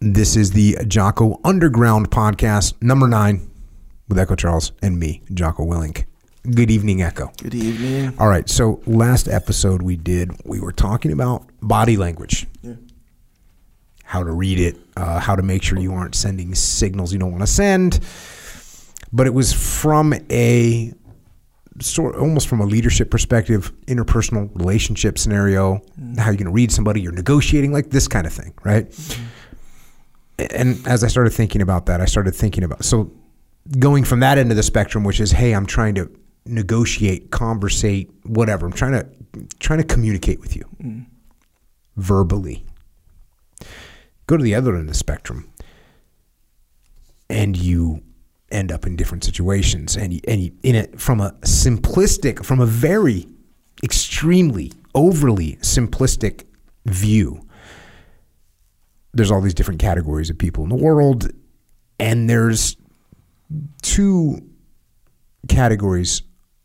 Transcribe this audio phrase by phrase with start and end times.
[0.00, 3.50] This is the Jocko Underground podcast, number nine,
[4.08, 6.04] with Echo Charles and me, Jocko Willink.
[6.42, 7.32] Good evening, Echo.
[7.42, 8.14] Good evening.
[8.18, 12.74] All right, so last episode we did, we were talking about body language, yeah.
[14.04, 17.32] how to read it, uh, how to make sure you aren't sending signals you don't
[17.32, 18.00] want to send.
[19.14, 20.92] But it was from a
[21.80, 25.80] sort almost from a leadership perspective, interpersonal relationship scenario,
[26.18, 28.94] how you're going to read somebody, you're negotiating, like this kind of thing, right?
[30.38, 33.10] And as I started thinking about that, I started thinking about so
[33.78, 36.10] going from that end of the spectrum, which is, hey, I'm trying to
[36.44, 38.66] negotiate, conversate, whatever.
[38.66, 39.06] I'm trying to
[39.58, 41.06] trying to communicate with you
[41.96, 42.64] verbally.
[44.26, 45.50] Go to the other end of the spectrum,
[47.30, 48.02] and you
[48.50, 52.60] end up in different situations, and you, and you, in it from a simplistic, from
[52.60, 53.26] a very
[53.82, 56.44] extremely overly simplistic
[56.86, 57.45] view.
[59.16, 61.30] There's all these different categories of people in the world,
[61.98, 62.76] and there's
[63.82, 64.38] two
[65.48, 66.22] categories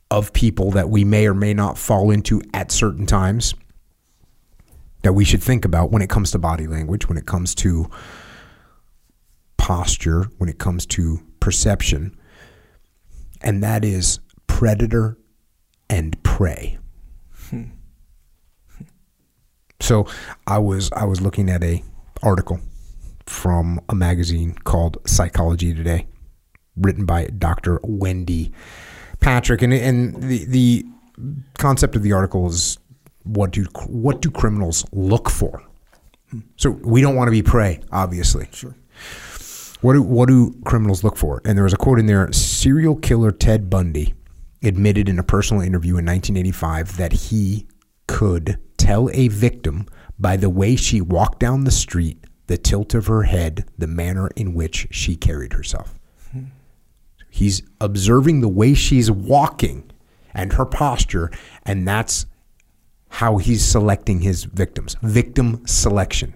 [0.10, 3.54] of people that we may or may not fall into at certain times
[5.04, 7.90] that we should think about when it comes to body language, when it comes to
[9.58, 12.16] posture, when it comes to perception.
[13.42, 15.18] And that is predator
[15.90, 16.78] and prey.
[17.50, 17.64] Hmm.
[19.80, 20.08] So
[20.46, 21.84] I was I was looking at a
[22.24, 22.60] article
[23.26, 26.08] from a magazine called Psychology Today
[26.78, 27.80] written by Dr.
[27.84, 28.52] Wendy
[29.20, 30.86] Patrick, and and the the
[31.58, 32.78] concept of the article is
[33.24, 35.64] what do what do criminals look for?
[36.56, 38.48] So we don't want to be prey, obviously.
[38.52, 38.76] Sure.
[39.82, 41.42] What do what do criminals look for?
[41.46, 44.14] And there was a quote in there: serial killer Ted Bundy
[44.64, 47.68] admitted in a personal interview in 1985 that he
[48.08, 49.88] could tell a victim
[50.22, 54.30] by the way she walked down the street, the tilt of her head, the manner
[54.36, 56.00] in which she carried herself.
[57.30, 59.90] He's observing the way she's walking
[60.34, 61.32] and her posture,
[61.66, 62.26] and that's
[63.08, 64.96] how he's selecting his victims.
[65.02, 66.36] Victim selection.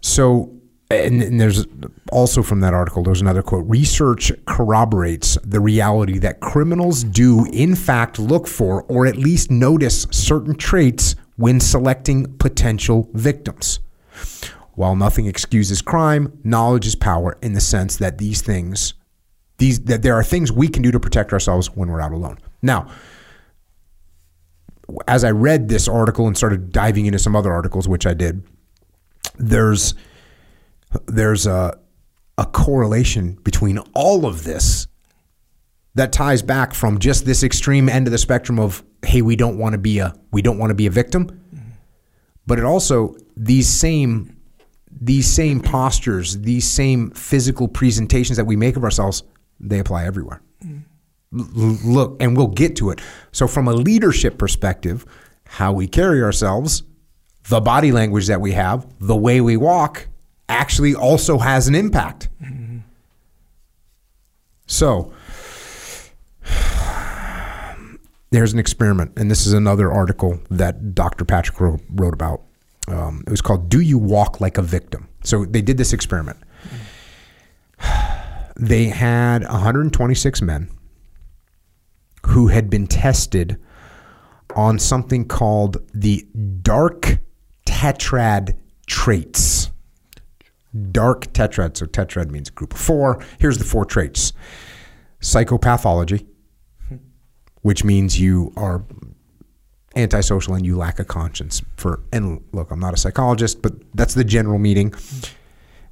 [0.00, 0.54] So,
[0.90, 1.66] and, and there's
[2.12, 7.74] also from that article, there's another quote research corroborates the reality that criminals do, in
[7.74, 13.80] fact, look for or at least notice certain traits when selecting potential victims.
[14.74, 18.94] While nothing excuses crime, knowledge is power in the sense that these things,
[19.58, 22.38] these that there are things we can do to protect ourselves when we're out alone.
[22.60, 22.88] Now,
[25.08, 28.42] as I read this article and started diving into some other articles, which I did,
[29.38, 29.94] there's
[31.06, 31.78] there's a
[32.36, 34.88] a correlation between all of this
[35.94, 39.58] that ties back from just this extreme end of the spectrum of hey, we don't
[39.58, 41.40] want to be a we don't want to be a victim,
[42.46, 44.36] but it also these same
[45.00, 49.22] these same postures, these same physical presentations that we make of ourselves,
[49.60, 50.40] they apply everywhere.
[50.62, 53.00] L- look, and we'll get to it.
[53.32, 55.04] So, from a leadership perspective,
[55.46, 56.84] how we carry ourselves,
[57.48, 60.08] the body language that we have, the way we walk,
[60.48, 62.28] actually also has an impact.
[64.66, 65.12] So,
[68.30, 71.24] there's an experiment, and this is another article that Dr.
[71.24, 72.42] Patrick wrote, wrote about.
[72.88, 76.38] Um, it was called "Do You Walk Like a Victim?" So they did this experiment.
[78.56, 80.70] They had 126 men
[82.26, 83.58] who had been tested
[84.54, 86.24] on something called the
[86.62, 87.18] dark
[87.66, 88.56] tetrad
[88.86, 89.63] traits.
[90.90, 91.76] Dark tetrad.
[91.76, 93.24] So tetrad means group of four.
[93.38, 94.32] Here's the four traits:
[95.20, 96.26] psychopathology,
[97.62, 98.84] which means you are
[99.96, 104.14] antisocial and you lack a conscience for and look i'm not a psychologist but that's
[104.14, 104.92] the general meaning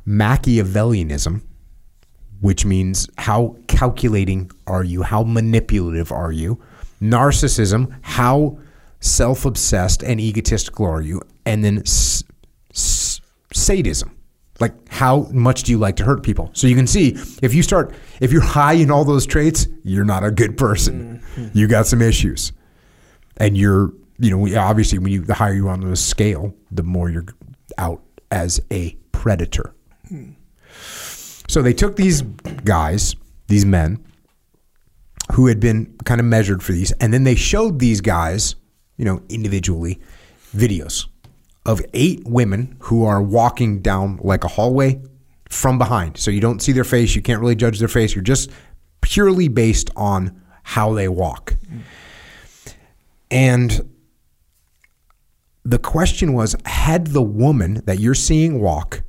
[0.05, 1.41] machiavellianism
[2.41, 6.61] which means how calculating are you how manipulative are you
[7.01, 8.59] narcissism how
[8.99, 12.25] self-obsessed and egotistical are you and then s-
[12.73, 13.21] s-
[13.53, 14.11] sadism
[14.63, 16.49] like how much do you like to hurt people?
[16.55, 20.05] So you can see if you start if you're high in all those traits you're
[20.07, 21.23] not a good person.
[21.35, 21.59] Mm-hmm.
[21.59, 22.53] You got some issues.
[23.37, 26.83] And you're you know we- obviously when you the higher you on the scale the
[26.83, 27.27] more you're
[27.77, 29.75] out as a predator.
[30.09, 30.31] Hmm.
[31.49, 33.15] So they took these guys
[33.49, 34.03] these men
[35.33, 38.55] who had been kind of measured for these and then they showed these guys
[38.97, 39.99] you know individually
[40.55, 41.07] videos
[41.65, 45.01] of eight women who are walking down like a hallway
[45.49, 46.17] from behind.
[46.17, 48.15] So you don't see their face you can't really judge their face.
[48.15, 48.51] You're just
[49.01, 51.55] purely based on how they walk.
[53.31, 53.89] And
[55.65, 59.03] the question was had the woman that you're seeing walk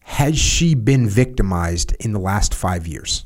[0.00, 3.24] has she been victimized in the last 5 years?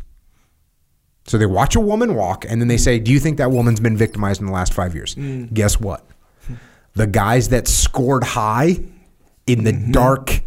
[1.26, 3.81] So they watch a woman walk and then they say do you think that woman's
[3.81, 5.14] been victimized in the last 5 years?
[5.14, 5.52] Mm.
[5.52, 6.06] Guess what
[6.94, 8.76] the guys that scored high
[9.46, 10.42] in the dark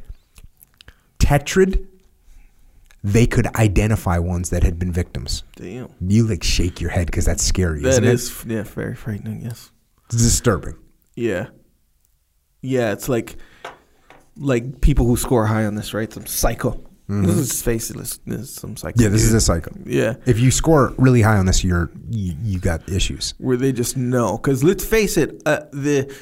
[1.20, 1.88] tetrad
[3.04, 5.90] they could identify ones that had been victims Damn.
[6.00, 9.42] you like shake your head because that's scary That isn't is, yeah, very frightening.
[9.42, 9.72] Yes.
[10.06, 10.76] it's disturbing
[11.16, 11.48] Yeah.
[12.62, 13.36] Yeah, it's like
[14.38, 16.12] like people who score high on this, right?
[16.12, 16.80] Some psycho.
[17.10, 17.98] This is face it.
[17.98, 18.94] This is some psycho.
[18.96, 19.04] Mm-hmm.
[19.04, 20.16] yeah this is a psycho yeah.
[20.26, 23.98] if you score really high on this you're you, you got issues where they just
[23.98, 24.38] know.
[24.38, 26.16] Because let's face it, uh, the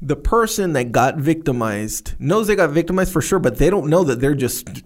[0.00, 4.04] the person that got victimized knows they got victimized for sure, but they don't know
[4.04, 4.82] that they're just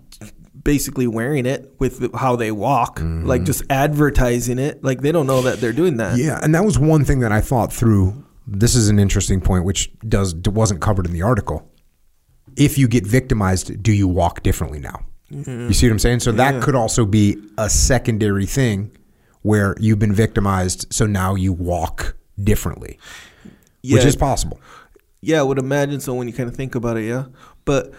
[0.65, 3.27] basically wearing it with how they walk, mm-hmm.
[3.27, 4.83] like just advertising it.
[4.83, 6.17] Like they don't know that they're doing that.
[6.17, 8.25] Yeah, and that was one thing that I thought through.
[8.47, 11.69] This is an interesting point, which does wasn't covered in the article.
[12.57, 15.05] If you get victimized, do you walk differently now?
[15.31, 15.69] Mm-hmm.
[15.69, 16.21] You see what I'm saying?
[16.21, 16.61] So that Yeah.
[16.61, 18.91] could also be a secondary thing
[19.43, 22.99] where you've been victimized, so now you walk differently,
[23.83, 24.61] which is possible.
[25.23, 27.27] Yeah, I would imagine so when you kind of think about it, yeah.
[27.65, 27.95] But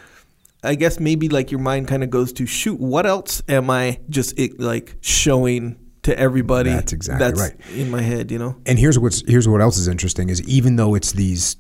[0.61, 3.99] I guess maybe like your mind kind of goes to shoot, what else am I
[4.09, 6.69] just it, like showing to everybody?
[6.69, 7.77] That's exactly that's right.
[7.77, 8.57] in my head, you know?
[8.65, 11.55] And here's what's here's what else is interesting is even though it's these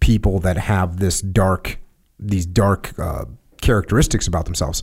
[0.00, 1.78] people that have this dark
[2.18, 3.26] these dark uh,
[3.60, 4.82] characteristics about themselves,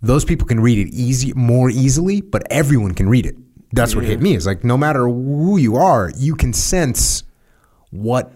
[0.00, 3.36] those people can read it easy more easily, but everyone can read it.
[3.72, 4.34] That's what hit me.
[4.34, 7.22] Is like no matter who you are, you can sense
[7.90, 8.32] what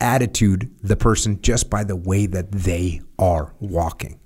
[0.00, 4.18] attitude the person just by the way that they are walking.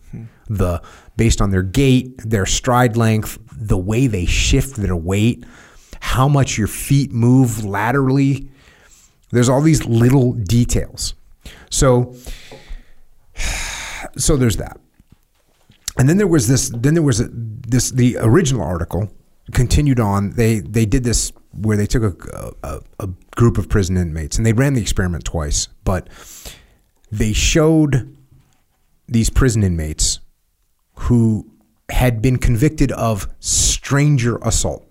[0.46, 0.82] The
[1.16, 5.44] based on their gait, their stride length, the way they shift their weight,
[6.00, 8.50] how much your feet move laterally.
[9.30, 11.14] There's all these little details.
[11.70, 12.14] So
[14.16, 14.78] so there's that.
[15.98, 16.70] And then there was this.
[16.70, 17.90] Then there was a, this.
[17.90, 19.10] The original article
[19.52, 20.30] continued on.
[20.30, 24.44] They they did this where they took a, a, a group of prison inmates and
[24.44, 26.08] they ran the experiment twice, but
[27.12, 28.16] they showed
[29.06, 30.20] these prison inmates
[30.94, 31.50] who
[31.90, 34.90] had been convicted of stranger assault,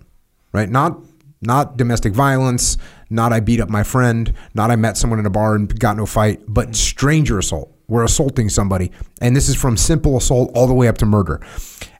[0.51, 0.69] right?
[0.69, 0.99] Not
[1.41, 2.77] not domestic violence,
[3.09, 5.97] not I beat up my friend, not I met someone in a bar and got
[5.97, 6.73] no fight, but mm-hmm.
[6.73, 7.75] stranger assault.
[7.93, 8.89] We're assaulting somebody.
[9.21, 11.39] And this is from simple assault all the way up to murder.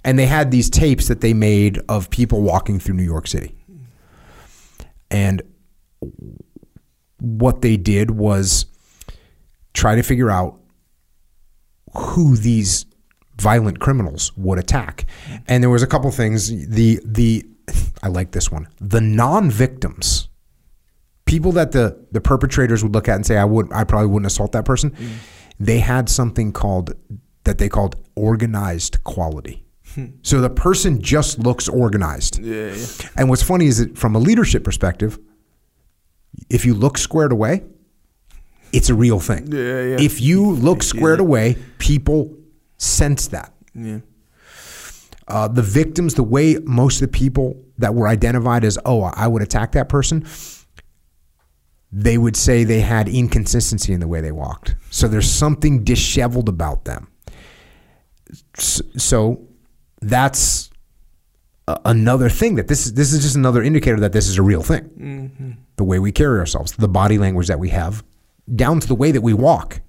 [0.03, 3.55] And they had these tapes that they made of people walking through New York City.
[5.11, 5.43] And
[7.19, 8.65] what they did was
[9.75, 10.59] try to figure out
[11.95, 12.87] who these
[13.35, 15.05] violent criminals would attack.
[15.47, 16.49] And there was a couple things.
[16.69, 17.45] The the
[18.01, 18.67] I like this one.
[18.81, 20.27] The non-victims,
[21.25, 24.25] people that the the perpetrators would look at and say, I would I probably wouldn't
[24.25, 24.89] assault that person.
[24.89, 25.17] Mm.
[25.59, 26.93] They had something called
[27.43, 29.63] that they called organized quality.
[30.23, 32.39] So the person just looks organized.
[32.39, 32.85] Yeah, yeah.
[33.15, 35.19] And what's funny is that from a leadership perspective,
[36.49, 37.61] if you look squared away,
[38.71, 39.51] it's a real thing.
[39.51, 39.97] Yeah, yeah.
[39.99, 42.35] If you look squared away, people
[42.77, 43.53] sense that.
[43.75, 43.99] Yeah.
[45.27, 49.27] Uh, the victims, the way most of the people that were identified as, oh, I
[49.27, 50.25] would attack that person,
[51.95, 54.75] they would say they had inconsistency in the way they walked.
[54.89, 57.07] So there's something disheveled about them.
[58.57, 59.47] So
[60.01, 60.71] that's
[61.85, 64.63] another thing that this is this is just another indicator that this is a real
[64.63, 64.83] thing.
[64.83, 65.51] Mm-hmm.
[65.75, 68.03] The way we carry ourselves, the body language that we have,
[68.53, 69.81] down to the way that we walk.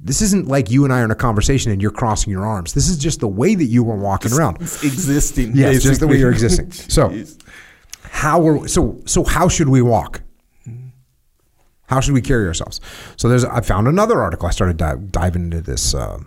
[0.00, 2.72] This isn't like you and I are in a conversation and you're crossing your arms.
[2.72, 4.58] This is just the way that you are walking around.
[4.60, 5.56] It's existing.
[5.56, 6.72] Yeah, it's just the way you're existing.
[6.72, 7.16] So,
[8.02, 10.22] how are so so how should we walk?
[11.88, 12.80] How should we carry ourselves?
[13.16, 14.46] So there's I found another article.
[14.46, 16.18] I started di- diving into this uh,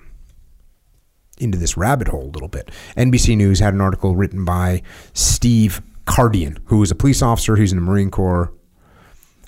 [1.37, 2.69] into this rabbit hole a little bit.
[2.97, 4.81] NBC News had an article written by
[5.13, 7.55] Steve Kardian, who is a police officer.
[7.55, 8.51] He's in the Marine Corps.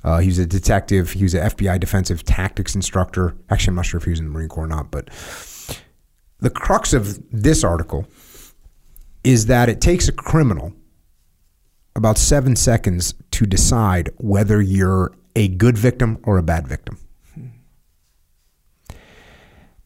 [0.03, 1.11] Uh, he was a detective.
[1.11, 3.35] He was an FBI defensive tactics instructor.
[3.49, 5.09] Actually, I'm not sure if he was in the Marine Corps or not, but
[6.39, 8.05] the crux of this article
[9.23, 10.73] is that it takes a criminal
[11.95, 16.97] about seven seconds to decide whether you're a good victim or a bad victim.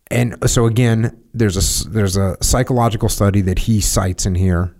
[0.09, 4.75] And so again, there's a there's a psychological study that he cites in here,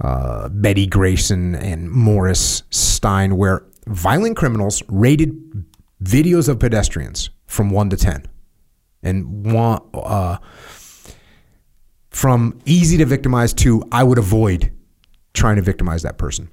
[0.00, 5.36] uh, Betty Grayson and Morris Stein, where violent criminals rated
[6.02, 8.26] videos of pedestrians from one to ten,
[9.02, 10.38] and one uh,
[12.08, 14.72] from easy to victimize to I would avoid
[15.34, 16.48] trying to victimize that person.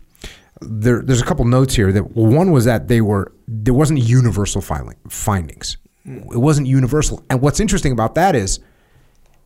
[0.61, 4.61] There, there's a couple notes here that one was that they were there wasn't universal
[4.61, 5.77] filing, findings.
[6.05, 8.59] It wasn't universal, and what's interesting about that is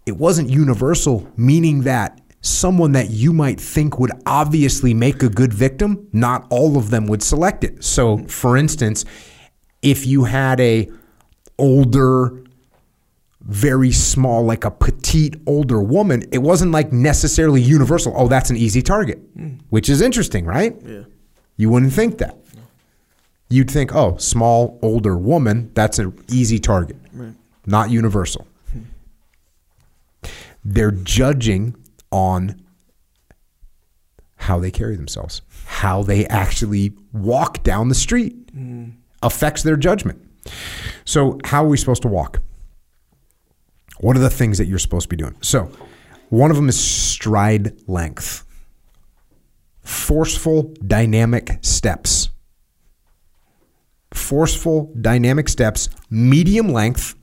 [0.05, 5.53] it wasn't universal, meaning that someone that you might think would obviously make a good
[5.53, 7.83] victim, not all of them would select it.
[7.83, 9.05] So, for instance,
[9.81, 10.89] if you had a
[11.57, 12.43] older
[13.41, 18.13] very small, like a petite older woman, it wasn't like necessarily universal.
[18.15, 19.55] Oh, that's an easy target, hmm.
[19.69, 20.75] which is interesting, right?
[20.85, 21.03] Yeah.
[21.57, 22.37] You wouldn't think that.
[23.49, 27.33] You'd think, oh, small older woman, that's an easy target, Right.
[27.65, 28.45] not universal.
[28.71, 28.81] Hmm.
[30.63, 31.75] They're judging
[32.11, 32.61] on
[34.35, 38.89] how they carry themselves, how they actually walk down the street hmm.
[39.23, 40.23] affects their judgment.
[41.05, 42.41] So, how are we supposed to walk?
[43.99, 45.35] What are the things that you're supposed to be doing?
[45.41, 45.71] So,
[46.29, 48.45] one of them is stride length,
[49.81, 52.29] forceful, dynamic steps.
[54.11, 57.15] Forceful, dynamic steps, medium length.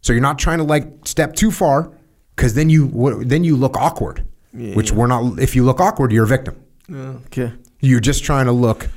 [0.00, 1.92] So you're not trying to like step too far,
[2.34, 4.26] because then you then you look awkward.
[4.52, 5.38] Which we're not.
[5.38, 6.62] If you look awkward, you're a victim.
[6.92, 7.52] Okay.
[7.80, 8.88] You're just trying to look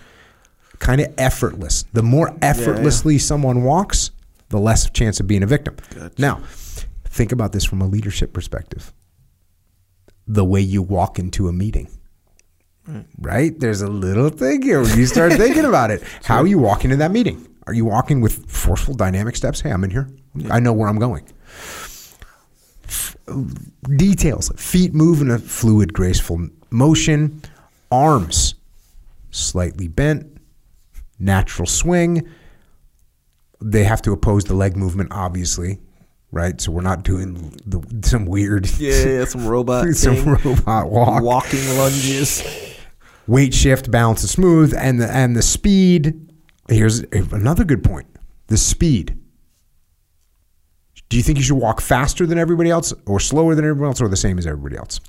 [0.80, 1.86] kind of effortless.
[1.94, 4.12] The more effortlessly someone walks,
[4.50, 5.76] the less chance of being a victim.
[5.94, 6.12] Gotcha.
[6.20, 6.42] Now,
[7.10, 8.94] think about this from a leadership perspective.
[10.28, 11.90] The way you walk into a meeting.
[13.20, 13.58] Right?
[13.60, 16.02] There's a little thing here when you start thinking about it.
[16.24, 17.46] How are you walking into that meeting?
[17.68, 19.60] Are you walking with forceful dynamic steps?
[19.60, 20.10] Hey, I'm in here.
[20.50, 21.28] I know where I'm going.
[22.86, 23.18] F-
[23.98, 24.50] Details.
[24.56, 27.42] Feet move in a fluid, graceful motion.
[27.92, 28.56] Arms
[29.32, 30.38] slightly bent.
[31.20, 32.26] Natural swing.
[33.60, 35.80] They have to oppose the leg movement, obviously.
[36.32, 36.60] Right?
[36.60, 40.26] So we're not doing the, some weird Yeah, yeah, some robot some thing.
[40.44, 42.44] robot walk Walking lunges.
[43.28, 46.30] weight shift, balance is smooth, and the and the speed.
[46.70, 47.00] Here's
[47.32, 48.08] another good point:
[48.48, 49.18] the speed.
[51.10, 54.02] Do you think you should walk faster than everybody else, or slower than everybody else,
[54.02, 55.00] or the same as everybody else?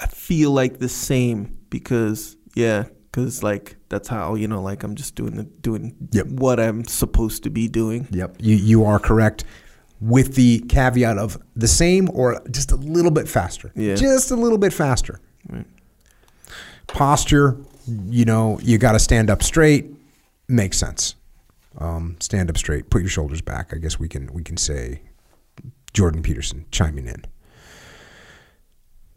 [0.00, 4.94] I feel like the same because yeah, because like that's how you know like I'm
[4.94, 6.28] just doing the doing Yep.
[6.28, 8.08] what I'm supposed to be doing.
[8.10, 9.44] Yep, you you are correct,
[10.02, 13.70] with the caveat of the same or just a little bit faster.
[13.76, 13.94] Yeah.
[13.94, 15.20] just a little bit faster.
[15.48, 15.64] Right.
[16.88, 17.56] Posture,
[17.86, 19.86] you know, you got to stand up straight.
[20.48, 21.14] Makes sense.
[21.78, 22.90] Um, stand up straight.
[22.90, 23.72] Put your shoulders back.
[23.72, 25.02] I guess we can we can say
[25.94, 27.24] Jordan Peterson chiming in.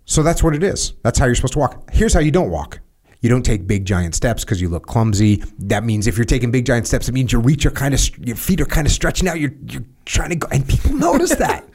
[0.05, 0.93] So that's what it is.
[1.01, 1.89] That's how you're supposed to walk.
[1.91, 2.79] Here's how you don't walk.
[3.21, 5.43] You don't take big giant steps because you look clumsy.
[5.59, 8.17] That means if you're taking big giant steps, it means your reach are kind of
[8.19, 9.39] your feet are kind of stretching out.
[9.39, 11.67] You're you're trying to go, and people notice that.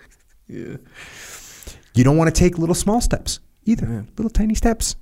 [0.47, 0.76] Yeah.
[1.94, 4.06] You don't want to take little small steps either.
[4.16, 4.97] Little tiny steps.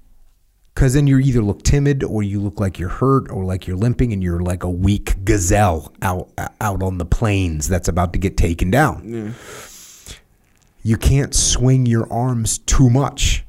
[0.74, 3.76] Because then you either look timid or you look like you're hurt or like you're
[3.76, 6.30] limping and you're like a weak gazelle out
[6.60, 9.02] out on the plains that's about to get taken down.
[9.04, 10.14] Yeah.
[10.84, 13.44] You can't swing your arms too much.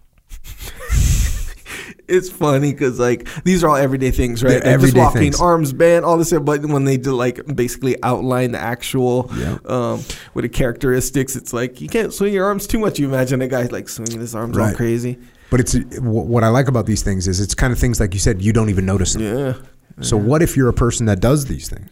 [2.10, 4.56] It's funny because like these are all everyday things, right?
[4.56, 5.42] Like, everyday just walking, things.
[5.42, 6.30] arms bent, all this.
[6.30, 9.58] stuff, But when they do like basically outline the actual Yeah.
[9.66, 10.01] um,
[10.34, 13.00] with the characteristics, it's like you can't swing your arms too much.
[13.00, 14.75] You imagine a guy like swinging his arms all Right.
[14.75, 15.18] crazy.
[15.51, 18.20] But it's what I like about these things is it's kind of things like you
[18.20, 19.24] said you don't even notice them.
[19.24, 19.54] Yeah.
[20.01, 21.89] So what if you're a person that does these things?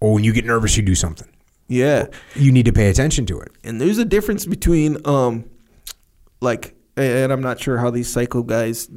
[0.00, 1.26] Or when you get nervous, you do something.
[1.66, 2.06] Yeah.
[2.36, 3.50] You need to pay attention to it.
[3.64, 5.44] and there's a difference between um
[6.40, 8.88] like and i'm not sure how these psycho guys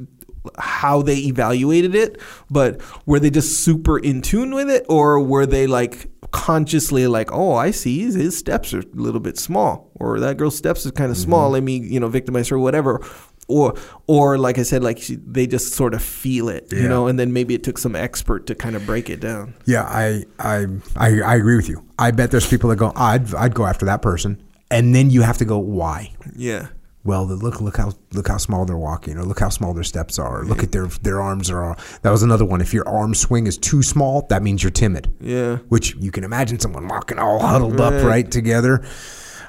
[0.58, 5.46] how they evaluated it but were they just super in tune with it or were
[5.46, 10.20] they like consciously like oh i see his, steps are a little bit small or
[10.20, 11.54] that girl's steps is kind of small mm-hmm.
[11.54, 13.04] let me you know victimize her whatever.
[13.50, 13.74] Or
[14.06, 17.18] or like i said like she, they just sort of feel it you know and
[17.18, 19.54] then maybe it took some expert to kind of break it down.
[19.64, 21.82] Yeah, I, I I I agree with you.
[21.98, 25.08] I bet there's people that go, oh, I'd I'd go after that person, and then
[25.08, 26.12] you have to go, why?
[26.36, 26.68] yeah
[27.04, 30.18] Well, look look how look how small they're walking, or look how small their steps
[30.18, 30.40] are.
[30.40, 31.76] Or look at their their arms are.
[32.02, 32.60] That was another one.
[32.60, 35.14] If your arm swing is too small, that means you're timid.
[35.20, 38.04] yeah Which you can imagine someone walking all huddled up Right.
[38.04, 38.84] right together.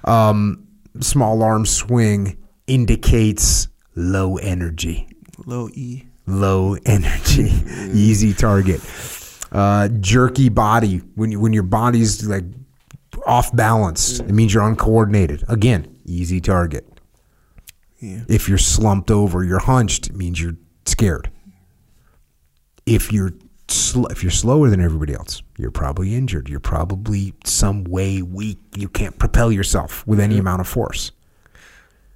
[0.05, 0.67] Um,
[1.01, 2.37] small arm swing
[2.67, 5.07] indicates low energy
[5.45, 7.51] low e low energy,
[7.93, 8.79] easy target.
[9.51, 12.43] Uh, jerky body when you, when your body's like
[13.25, 15.43] off balance, it means you're uncoordinated.
[15.49, 16.85] Again, easy target.
[17.99, 21.29] Yeah If you're slumped over, you're hunched, it means you're scared.
[22.85, 23.33] If you're
[23.67, 26.49] sl- if you're slower than everybody else, you're probably injured.
[26.49, 28.57] You're probably some way weak.
[28.75, 31.11] You can't propel yourself with any amount of force.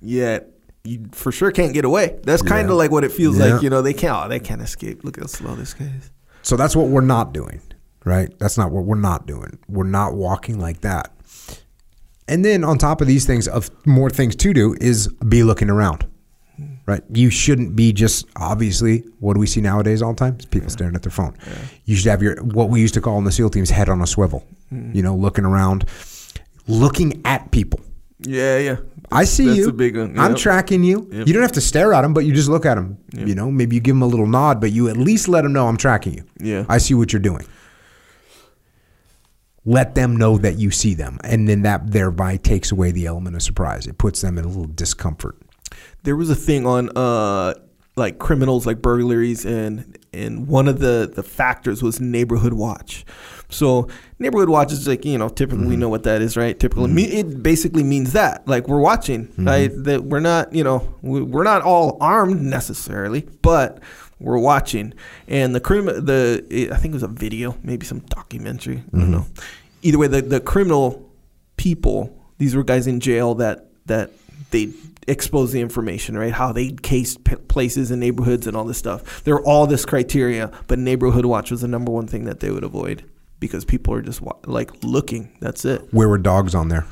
[0.01, 0.49] Yet,
[0.83, 2.19] you for sure can't get away.
[2.23, 2.73] That's kind Yeah.
[2.73, 3.53] of like what it feels Yeah.
[3.55, 3.61] like.
[3.63, 4.25] You know, they can't.
[4.25, 5.03] Oh, they can't escape.
[5.03, 6.09] Look how slow this guy is.
[6.41, 7.61] So that's what we're not doing,
[8.03, 8.37] right?
[8.39, 9.59] That's not what we're not doing.
[9.69, 11.12] We're not walking like that.
[12.27, 15.69] And then on top of these things, of more things to do is be looking
[15.69, 16.05] around,
[16.85, 17.03] right?
[17.13, 19.03] You shouldn't be just obviously.
[19.19, 20.35] What do we see nowadays all the time?
[20.35, 21.35] It's people staring at their phone.
[21.85, 24.01] You should have your what we used to call in the SEAL teams head on
[24.01, 24.45] a swivel.
[24.71, 24.95] Mm.
[24.95, 25.85] You know, looking around,
[26.67, 27.81] looking at people.
[28.19, 28.77] Yeah, yeah.
[29.11, 29.97] I see That's you.
[29.99, 30.17] one.
[30.17, 31.07] I'm tracking you.
[31.11, 31.27] Yep.
[31.27, 32.97] You don't have to stare at them, but you just look at them.
[33.11, 35.53] You know, maybe you give them a little nod, but you at least let them
[35.53, 36.23] know I'm tracking you.
[36.39, 36.65] Yeah.
[36.69, 37.45] I see what you're doing.
[39.65, 43.35] Let them know that you see them, and then that thereby takes away the element
[43.35, 43.87] of surprise.
[43.87, 45.37] It puts them in a little discomfort.
[46.03, 47.53] There was a thing on uh
[47.95, 53.05] like criminals like burglaries and and one of the the factors was neighborhood watch.
[53.49, 55.81] So neighborhood watch is like you know typically we mm-hmm.
[55.81, 56.59] know what that is right.
[56.59, 56.95] Typically mm-hmm.
[56.95, 59.83] me it basically means that like we're watching right mm-hmm.
[59.83, 63.79] that we're not you know we, we're not all armed necessarily but
[64.19, 64.93] we're watching.
[65.27, 69.01] And the crim the I think it was a video maybe some documentary I don't
[69.01, 69.11] mm-hmm.
[69.11, 69.25] know.
[69.81, 71.11] Either way the the criminal
[71.57, 74.11] people these were guys in jail that that
[74.51, 74.69] they
[75.07, 76.31] exposed the information right?
[76.31, 79.23] How they cased p- places and neighborhoods and all this stuff.
[79.23, 82.51] There were all this criteria but neighborhood watch was the number one thing that they
[82.51, 83.03] would avoid
[83.39, 85.35] because people are just wa- like looking.
[85.41, 85.81] That's it.
[85.91, 86.85] Where were dogs on there?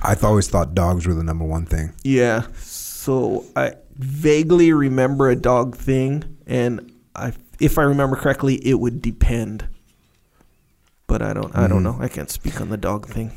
[0.00, 1.92] I always thought dogs were the number one thing.
[2.04, 2.46] yeah.
[2.54, 9.02] So i vaguely remember a dog thing and i if i remember correctly it would
[9.02, 9.68] depend.
[11.06, 11.84] But i don't i don't hmm.
[11.84, 11.98] know.
[12.00, 13.32] I can't speak on the dog thing.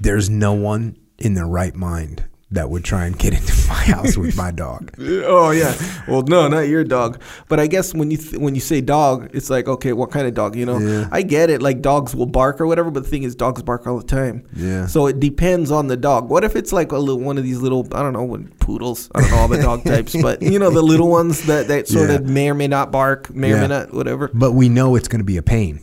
[0.00, 2.24] There's no one in their right mind
[2.54, 4.92] that would try and get into my house with my dog.
[5.26, 5.74] Oh yeah.
[6.08, 7.20] Well, no, not your dog.
[7.48, 10.26] But I guess when you th- when you say dog, it's like okay, what kind
[10.26, 10.56] of dog?
[10.56, 11.08] You know, Yeah.
[11.12, 11.62] I get it.
[11.62, 12.90] Like dogs will bark or whatever.
[12.90, 14.46] But the thing is, dogs bark all the time.
[14.54, 14.86] Yeah.
[14.86, 16.28] So it depends on the dog.
[16.30, 19.10] What if it's like a little one of these little I don't know what poodles.
[19.14, 21.88] I don't know all the dog types, but you know the little ones that that
[21.88, 22.16] sort Yeah.
[22.16, 24.30] of may or may not bark, may or may not whatever.
[24.32, 25.80] But we know it's going to be a pain.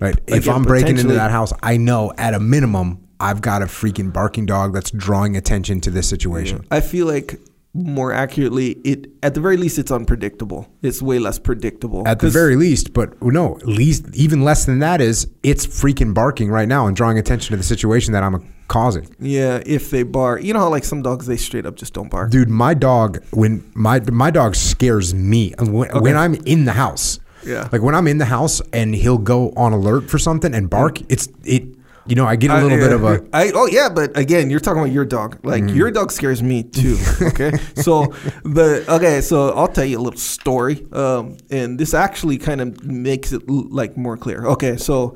[0.00, 0.18] Right?
[0.26, 3.66] if Again, I'm breaking into that house, I know at a minimum I've got a
[3.66, 6.66] freaking barking dog that's drawing attention to this situation.
[6.70, 7.40] I feel like
[7.74, 10.68] more accurately, it at the very least it's unpredictable.
[10.82, 12.06] It's way less predictable.
[12.06, 16.50] At the very least, but no, least even less than that is it's freaking barking
[16.50, 19.14] right now and drawing attention to the situation that I'm causing.
[19.18, 22.08] yeah, if they bark, you know how like some dogs they straight up just don't
[22.08, 22.30] bark.
[22.30, 27.18] Dude, my dog when my my dog scares me when, when I'm in the house.
[27.44, 27.68] Yeah.
[27.72, 31.00] Like when I'm in the house and he'll go on alert for something and bark,
[31.10, 31.73] it's it
[32.06, 34.50] you know, I get a little I- bit of a I oh yeah, but again,
[34.50, 35.38] you're talking about your dog.
[35.42, 35.74] Like Mm.
[35.74, 36.96] your dog scares me too.
[37.22, 38.06] Okay, so
[38.44, 42.84] the okay, so I'll tell you a little story, um, and this actually kind of
[42.84, 44.46] makes it like more clear.
[44.46, 45.14] Okay, so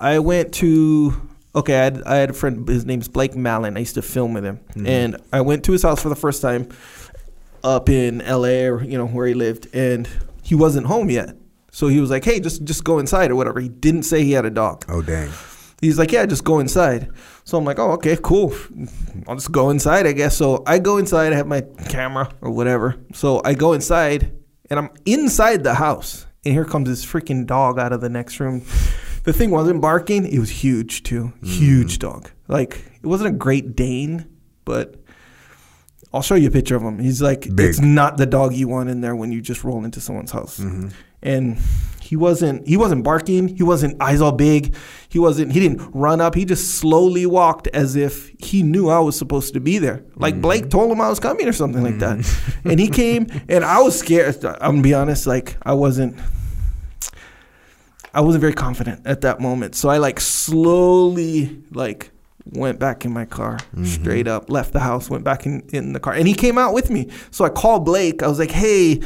[0.00, 1.12] I went to
[1.54, 2.68] okay, I had, I had a friend.
[2.68, 3.76] His name's Blake Mallon.
[3.76, 4.86] I used to film with him, Mm-hmm.
[4.86, 6.68] and I went to his house for the first time
[7.64, 8.66] up in L.A.
[8.68, 10.08] or you know where he lived, and
[10.42, 11.34] he wasn't home yet.
[11.72, 14.32] So he was like, "Hey, just just go inside or whatever." He didn't say he
[14.32, 14.84] had a dog.
[14.88, 15.30] Oh dang.
[15.80, 17.08] He's like, yeah, just go inside.
[17.44, 18.52] So I'm like, oh, okay, cool.
[19.28, 20.36] I'll just go inside, I guess.
[20.36, 21.32] So I go inside.
[21.32, 22.96] I have my camera or whatever.
[23.14, 24.32] So I go inside,
[24.70, 28.40] and I'm inside the house, and here comes this freaking dog out of the next
[28.40, 28.64] room.
[29.22, 31.46] The thing wasn't barking; it was huge too, hmm.
[31.46, 32.30] huge dog.
[32.48, 34.26] Like it wasn't a Great Dane,
[34.64, 34.96] but
[36.12, 36.98] I'll show you a picture of him.
[36.98, 37.68] He's like, Big.
[37.68, 40.58] it's not the dog you want in there when you just roll into someone's house.
[40.58, 40.88] Mm-hmm.
[41.22, 41.58] And
[42.08, 43.48] he wasn't he wasn't barking.
[43.54, 44.74] He wasn't eyes all big.
[45.10, 46.34] He wasn't he didn't run up.
[46.34, 50.06] He just slowly walked as if he knew I was supposed to be there.
[50.16, 50.40] Like mm-hmm.
[50.40, 52.16] Blake told him I was coming or something like that.
[52.16, 52.70] Mm-hmm.
[52.70, 54.42] and he came and I was scared.
[54.42, 56.18] I'm gonna be honest, like I wasn't
[58.14, 59.74] I wasn't very confident at that moment.
[59.74, 62.10] So I like slowly like
[62.46, 63.84] went back in my car mm-hmm.
[63.84, 66.14] straight up, left the house, went back in, in the car.
[66.14, 67.10] And he came out with me.
[67.30, 68.22] So I called Blake.
[68.22, 69.02] I was like, hey,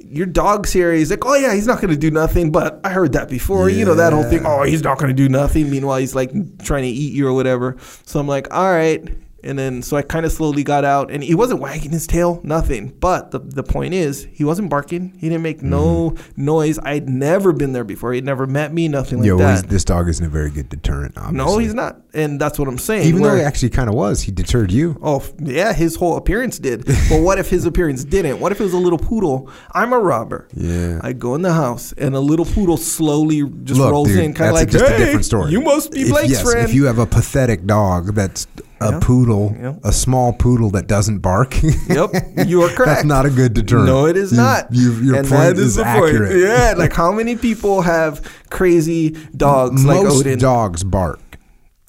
[0.00, 2.50] your dog series, like, oh yeah, he's not gonna do nothing.
[2.50, 3.68] But I heard that before.
[3.70, 4.44] You know that whole thing.
[4.44, 5.70] Oh, he's not gonna do nothing.
[5.70, 6.30] Meanwhile, he's like
[6.62, 7.76] trying to eat you or whatever.
[8.04, 9.06] So I'm like, all right.
[9.42, 12.40] And then so I kind of slowly got out, and he wasn't wagging his tail,
[12.42, 12.88] nothing.
[12.98, 15.14] But the the point is, he wasn't barking.
[15.18, 16.44] He didn't make no mm-hmm.
[16.44, 16.78] noise.
[16.80, 18.12] I'd never been there before.
[18.12, 19.68] He'd never met me, nothing like Yo, that.
[19.68, 21.36] this dog isn't a very good deterrent, obviously.
[21.36, 23.06] No, he's not, and that's what I'm saying.
[23.06, 24.98] Even though he actually kind of was, he deterred you.
[25.02, 26.84] Oh yeah, his whole appearance did.
[27.08, 28.40] But what if his appearance didn't?
[28.40, 29.50] What if it was a little poodle?
[29.72, 30.48] I'm a robber.
[30.54, 31.00] Yeah.
[31.02, 34.34] I go in the house and a little poodle slowly just Look, rolls dude, in,
[34.34, 35.52] kind of like, just hey, a different story.
[35.52, 36.68] You must be If- Blake's yes, friend.
[36.68, 38.46] If you have a pathetic dog that's
[38.80, 38.98] a Yeah.
[39.00, 39.74] poodle, Yeah.
[39.84, 41.60] a small poodle that doesn't bark.
[41.62, 42.10] Yep,
[42.46, 42.86] you are correct.
[42.86, 43.86] That's not a good deterrent.
[43.86, 44.66] No, it is You- not.
[44.72, 46.30] You, your and point is, the accurate.
[46.30, 46.40] point.
[46.42, 50.38] Yeah, like how many people have crazy dogs like Most Odin?
[50.38, 51.20] dogs bark.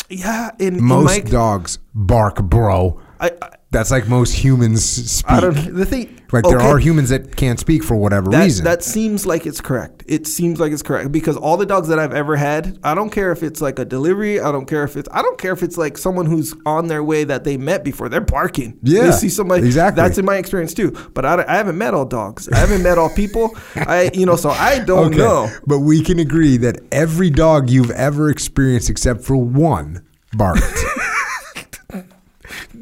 [0.09, 2.99] yeah, in, in Most my, dogs bark, bro.
[3.19, 5.29] I, I That's like most humans speak.
[5.29, 5.75] I don't.
[5.75, 8.65] The thing, like there are humans that can't speak for whatever that, reason.
[8.65, 10.03] That seems like it's correct.
[10.07, 13.11] It seems like it's correct because all the dogs that I've ever had, I don't
[13.11, 14.39] care if it's like a delivery.
[14.39, 15.07] I don't care if it's.
[15.11, 18.09] I don't care if it's like someone who's on their way that they met before.
[18.09, 18.79] They're barking.
[18.81, 19.67] Yeah, they see somebody.
[19.67, 20.01] exactly.
[20.01, 20.89] That's in my experience too.
[21.13, 22.49] But I, I haven't met all dogs.
[22.49, 23.55] I haven't met all people.
[23.75, 25.47] I you know so I don't know.
[25.67, 30.63] But we can agree that every dog you've ever experienced, except for one, barked.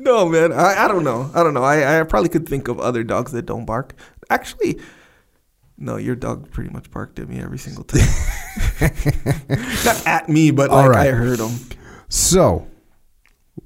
[0.07, 1.29] No man, I, I don't know.
[1.35, 1.63] I don't know.
[1.63, 3.93] I, I probably could think of other dogs that don't bark.
[4.29, 4.79] Actually,
[5.77, 8.07] no, your dog pretty much barked at me every single time.
[9.85, 11.07] Not at me, but like right.
[11.07, 11.51] I heard him.
[12.07, 12.67] so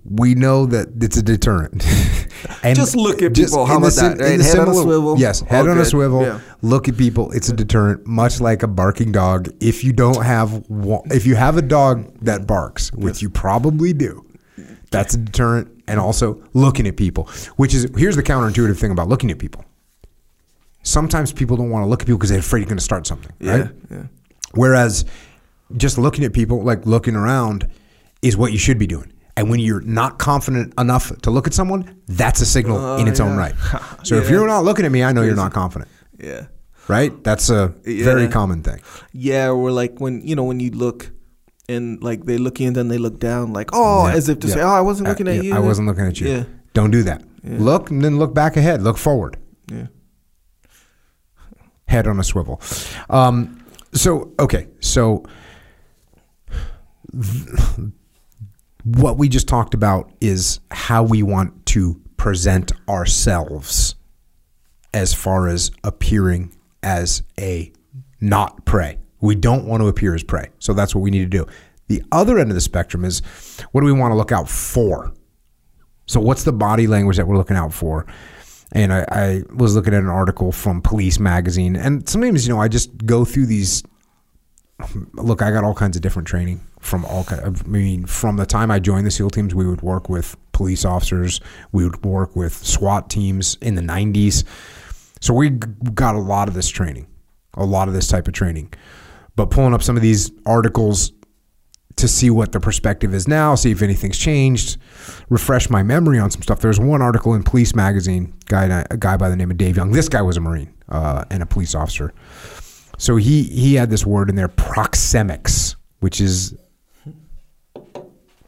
[0.03, 1.85] we know that it's a deterrent.
[2.63, 3.67] and Just look at people.
[3.67, 4.41] How about sim- that, right?
[4.41, 5.19] Head on a swivel.
[5.19, 6.23] Yes, All head on a swivel.
[6.23, 6.39] Yeah.
[6.63, 7.31] Look at people.
[7.33, 9.49] It's a deterrent, much like a barking dog.
[9.59, 13.93] If you don't have one, if you have a dog that barks, which you probably
[13.93, 14.25] do,
[14.91, 15.83] that's a deterrent.
[15.87, 17.25] And also looking at people,
[17.57, 19.65] which is here's the counterintuitive thing about looking at people.
[20.83, 23.05] Sometimes people don't want to look at people because they're afraid you're going to start
[23.05, 23.31] something.
[23.39, 23.69] Yeah, Right?
[23.91, 24.03] yeah.
[24.53, 25.05] Whereas
[25.77, 27.69] just looking at people, like looking around,
[28.21, 29.11] is what you should be doing.
[29.37, 33.07] And when you're not confident enough to look at someone, that's a signal oh, in
[33.07, 33.53] its own Oh, right.
[34.03, 36.47] So if you're not looking at me, I know you're not confident, Yeah.
[36.87, 37.11] right?
[37.23, 38.03] That's a Yeah.
[38.03, 38.81] very common thing.
[39.13, 41.11] Yeah, or like when you know when you look
[41.71, 44.47] and like they look in, then they look down, like oh, Yeah, as if to
[44.47, 44.53] yeah.
[44.53, 45.55] say, oh, I wasn't looking Uh, at yeah, you.
[45.55, 46.27] I wasn't looking at you.
[46.29, 47.23] Yeah, Don't do that.
[47.43, 48.81] Look and then look back ahead.
[48.83, 49.37] Look forward.
[49.71, 49.87] yeah.
[51.87, 52.61] Head on a swivel.
[53.09, 55.23] Um, so okay, so
[58.83, 63.95] what we just talked about is how we want to present ourselves
[64.93, 67.71] as far as appearing as a
[68.19, 68.99] not prey.
[69.21, 70.49] We don't want to appear as prey.
[70.59, 71.45] So that's what we need to do.
[71.87, 73.21] The other end of the spectrum is
[73.71, 75.13] what do we want to look out for?
[76.07, 78.05] So what's the body language that we're looking out for?
[78.73, 82.61] And I, I was looking at an article from Police Magazine, and sometimes you know
[82.61, 83.83] I just go through these.
[85.13, 87.25] Look, I got all kinds of different training from all.
[87.29, 90.85] I mean, from the time I joined the SEAL teams, we would work with police
[90.85, 94.45] officers, we would work with SWAT teams in the '90s.
[95.19, 97.07] So we got a lot of this training,
[97.53, 98.73] a lot of this type of training.
[99.35, 101.11] But pulling up some of these articles
[101.97, 104.77] to see what the perspective is now, see if anything's changed,
[105.29, 106.59] refresh my memory on some stuff.
[106.59, 109.91] There's one article in Police Magazine, guy a guy by the name of Dave Young.
[109.91, 112.13] This guy was a Marine uh, and a police officer.
[112.97, 116.55] So he he had this word in there, proxemics, which is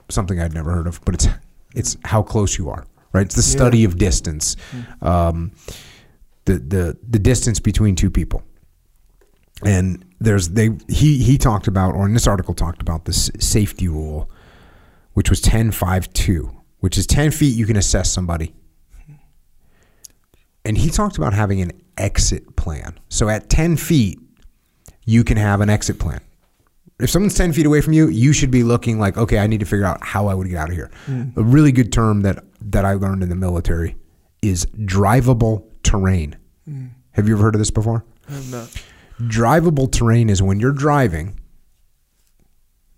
[0.09, 1.27] something I'd never heard of, but it's
[1.75, 3.25] it's how close you are, right?
[3.25, 4.55] It's the study of distance,
[5.01, 5.51] um,
[6.45, 8.43] the the the distance between two people
[9.65, 13.87] and there's they he he talked about or in this article talked about this safety
[13.87, 14.29] rule
[15.13, 18.53] which was 10 5 2 which is 10 feet you can assess somebody.
[20.65, 22.97] And he talked about having an exit plan.
[23.09, 24.19] So at 10 feet
[25.05, 26.21] you can have an exit plan.
[26.99, 29.59] If someone's 10 feet away from you you should be looking like okay i need
[29.59, 30.89] to figure out how i would get out of here.
[31.05, 31.29] Hmm.
[31.35, 33.97] A really good term that that i learned in the military
[34.41, 36.37] is drivable terrain.
[36.65, 36.87] Hmm.
[37.11, 38.05] Have you ever heard of this before?
[38.29, 38.69] I'm not.
[39.21, 41.39] Drivable terrain is when you're driving,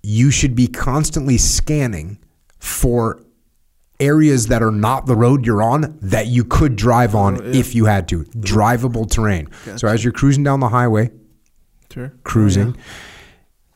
[0.04, 2.20] you should be constantly scanning
[2.60, 3.22] for
[4.00, 7.74] areas that are not the road you're on that you could drive on oh, if
[7.74, 8.24] you had to.
[8.26, 9.50] Drivable terrain.
[9.78, 11.12] So as you're cruising down the highway,
[11.92, 12.12] Sure.
[12.24, 12.82] cruising, oh,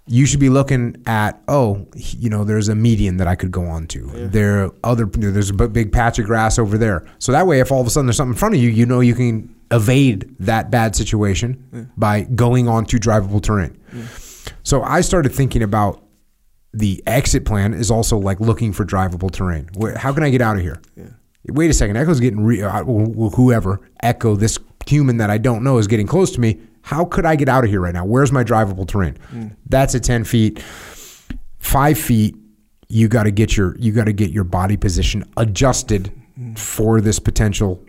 [0.07, 3.65] you should be looking at oh, you know, there's a median that I could go
[3.65, 4.07] on to.
[4.27, 7.05] There are other there's a big patch of grass over there.
[7.19, 8.85] So that way, if all of a sudden there's something in front of you, you
[8.85, 13.77] know you can evade that bad situation by going onto drivable terrain.
[14.63, 16.03] So I started thinking about
[16.73, 19.69] the exit plan is also like looking for drivable terrain.
[19.97, 20.81] How can I get out of here?
[21.47, 25.77] Wait a second, Echo's getting re- uh, whoever Echo, this human that I don't know
[25.77, 26.59] is getting close to me.
[26.81, 28.05] How could I get out of here right now?
[28.05, 29.17] Where's my drivable terrain?
[29.67, 30.61] That's at ten feet.
[31.59, 32.35] Five feet,
[32.87, 36.11] you got to get your you got to get your body position adjusted
[36.55, 37.83] for this potential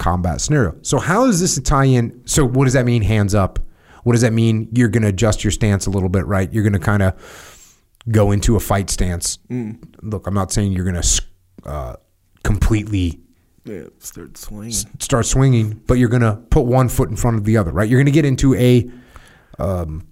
[0.00, 0.76] combat scenario.
[0.82, 2.26] So how does this tie in?
[2.26, 3.02] So what does that mean?
[3.02, 3.60] Hands up.
[4.02, 4.68] What does that mean?
[4.72, 6.52] You're going to adjust your stance a little bit, right?
[6.52, 7.76] You're going to kind of
[8.10, 9.38] go into a fight stance.
[10.02, 11.22] Look, I'm not saying you're going to
[11.66, 11.96] uh,
[12.42, 13.20] completely
[13.64, 13.84] Yeah.
[13.98, 14.72] Start swinging.
[14.98, 17.88] start swinging, but you're going to put one foot in front of the other, right?
[17.88, 18.90] You're going to get into a,
[19.58, 20.06] um,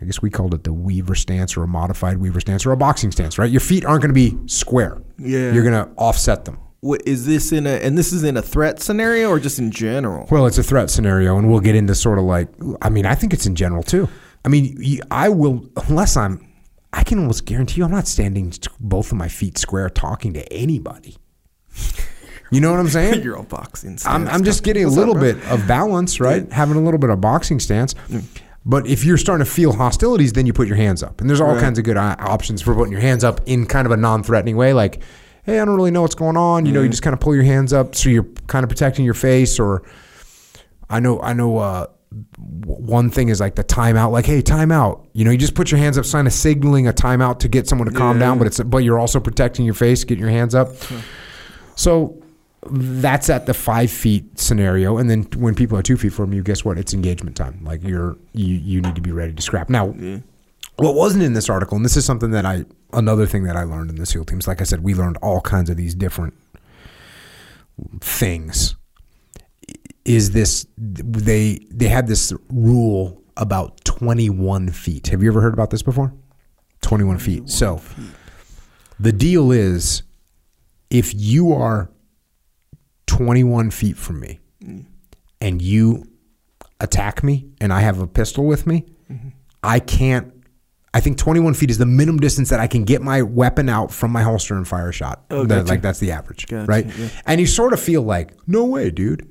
[0.00, 2.76] I guess we called it the Weaver stance or a modified Weaver stance or a
[2.76, 3.50] boxing stance, right?
[3.50, 5.00] Your feet aren't going to be square.
[5.18, 5.52] Yeah.
[5.52, 6.58] You're going to offset them.
[6.80, 7.70] What is this in a?
[7.70, 10.28] And this is in a threat scenario or just in general?
[10.30, 12.48] Well, it's a threat scenario, and we'll get into sort of like.
[12.82, 14.08] I mean, I think it's in general too.
[14.44, 16.44] I mean, I will unless I'm.
[16.92, 20.52] I can almost guarantee you, I'm not standing both of my feet square talking to
[20.52, 21.16] anybody.
[22.50, 23.22] You know what I'm saying?
[23.24, 23.98] Your own boxing.
[24.06, 24.26] I'm.
[24.28, 26.50] I'm just getting a up, little bit of balance, right?
[26.50, 27.94] Having a little bit of boxing stance.
[28.64, 31.20] But if you're starting to feel hostilities, then you put your hands up.
[31.20, 31.60] And there's all Right.
[31.60, 34.22] kinds of good uh, options for putting your hands up in kind of a non
[34.22, 34.72] threatening way.
[34.72, 35.00] Like,
[35.48, 36.66] hey, I don't really know what's going on.
[36.66, 39.04] You know, you just kind of pull your hands up so you're kind of protecting
[39.06, 39.58] your face.
[39.58, 39.82] Or
[40.90, 41.86] I know, I know, uh,
[42.66, 45.06] one thing is like the timeout, like, hey, timeout.
[45.14, 47.66] You know, you just put your hands up, sign of signaling a timeout to get
[47.66, 48.26] someone to calm Yeah.
[48.26, 50.74] down, but it's but you're also protecting your face, getting your hands up.
[51.76, 52.22] So
[52.70, 56.42] that's at the five feet scenario, and then when people are two feet from you,
[56.42, 56.76] guess what?
[56.78, 57.60] It's engagement time.
[57.62, 59.68] Like you're you you need to be ready to scrap.
[59.70, 59.94] Now,
[60.76, 63.64] what wasn't in this article, and this is something that I another thing that I
[63.64, 64.46] learned in the SEAL teams.
[64.46, 66.34] Like I said, we learned all kinds of these different
[68.00, 68.74] things.
[70.04, 75.08] Is this they they had this rule about twenty one feet?
[75.08, 76.14] Have you ever heard about this before?
[76.80, 77.50] Twenty one feet.
[77.50, 77.80] So
[78.98, 80.02] the deal is
[80.90, 81.90] if you are
[83.06, 84.84] 21 feet from me mm.
[85.40, 86.06] and you
[86.80, 89.30] attack me and I have a pistol with me, mm-hmm.
[89.62, 90.32] I can't.
[90.94, 93.92] I think 21 feet is the minimum distance that I can get my weapon out
[93.92, 95.24] from my holster and fire a shot.
[95.30, 95.68] Oh, That- gotcha.
[95.68, 96.86] Like that's the average, Gotcha, right?
[96.98, 97.08] yeah.
[97.26, 99.28] And you sort of feel like, no way, dude.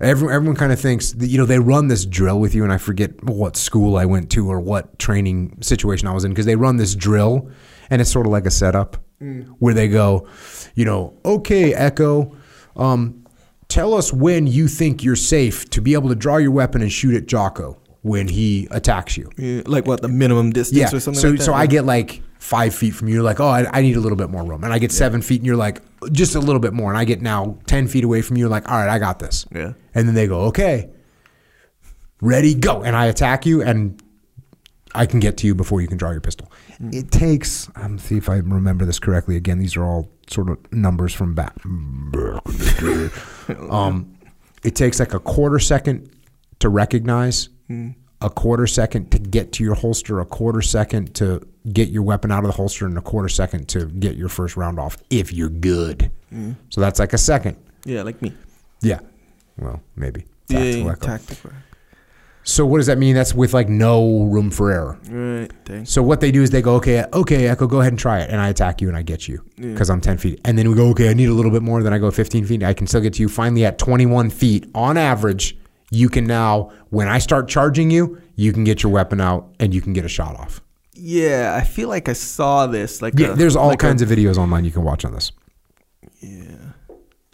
[0.00, 2.72] Everyone, everyone kind of thinks that, you know they run this drill with you, and
[2.72, 6.44] I forget what school I went to or what training situation I was in because
[6.44, 7.50] they run this drill,
[7.88, 8.98] and it's sort of like a setup
[9.58, 10.28] where they go,
[10.74, 12.36] you know, okay, Echo,
[12.76, 13.24] um,
[13.68, 16.92] tell us when you think you're safe to be able to draw your weapon and
[16.92, 19.28] shoot at Jocko when he attacks you.
[19.36, 20.96] Yeah, like what the minimum distance Yeah.
[20.96, 21.44] or something so like that.
[21.44, 23.14] so I get like five feet from you.
[23.14, 25.20] You're like, oh, I, I need a little bit more room, and I get seven
[25.22, 28.04] feet, and you're like, just a little bit more, and I get now ten feet
[28.04, 28.48] away from you.
[28.48, 29.44] Like, all right, I got this.
[29.52, 29.72] Yeah.
[29.94, 30.88] And then they go, okay,
[32.20, 34.00] ready, go, and I attack you, and
[34.94, 36.50] I can get to you before you can draw your pistol.
[36.92, 37.68] It takes.
[37.74, 39.34] I'm see if I remember this correctly.
[39.36, 41.56] Again, these are all sort of numbers from back.
[43.70, 44.16] um,
[44.62, 46.08] it takes like a quarter second
[46.60, 51.88] to recognize, a quarter second to get to your holster, a quarter second to get
[51.90, 54.78] your weapon out of the holster, and a quarter second to get your first round
[54.78, 56.10] off if you're good.
[56.70, 57.56] So that's like a second.
[57.84, 58.32] Yeah, like me.
[58.82, 59.00] Yeah.
[59.58, 60.24] Well, maybe.
[60.48, 61.06] Yeah, Tactical yeah, echo.
[61.06, 61.50] tactical.
[62.48, 63.16] So what does that mean?
[63.16, 64.98] That's with like no room for error.
[65.10, 65.50] Right.
[65.64, 65.90] Thanks.
[65.90, 68.30] So what they do is they go, okay, okay, Echo, go ahead and try it,
[68.30, 70.76] and I attack you and I get you because I'm 10 feet, and then we
[70.76, 71.82] go, okay, I need a little bit more.
[71.82, 73.28] Then I go 15 feet, I can still get to you.
[73.28, 75.56] Finally, at 21 feet on average,
[75.90, 79.74] you can now, when I start charging you, you can get your weapon out and
[79.74, 80.60] you can get a shot off.
[80.92, 83.02] Yeah, I feel like I saw this.
[83.02, 85.12] Like Yeah, a- there's all like a- kinds of videos online you can watch on
[85.12, 85.32] this.
[86.20, 86.54] Yeah.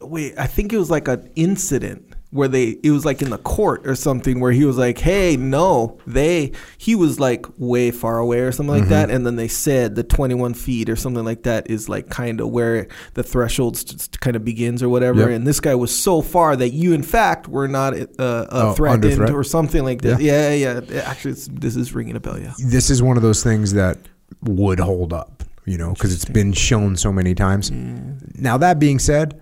[0.01, 3.39] Wait, I think it was like an incident where they it was like in the
[3.39, 8.19] court or something where he was like, "Hey, no, they." He was like way far
[8.19, 11.43] away or something like that, and then they said the 21 feet or something like
[11.45, 13.81] that is like kind of where the threshold
[14.21, 15.21] kind of begins or whatever.
[15.21, 15.31] Yep.
[15.31, 18.73] And this guy was so far that you, in fact, were not uh, uh, Oh,
[18.73, 19.31] threatened threat?
[19.31, 20.21] or something like that.
[20.21, 20.81] Yeah, yeah.
[20.89, 21.01] yeah.
[21.03, 22.39] Actually, it's, this is ringing a bell.
[22.39, 22.55] Yeah.
[22.59, 23.99] This is one of those things that
[24.43, 27.71] would hold up, you know, because it's been shown so many times.
[27.71, 29.39] Now that being said,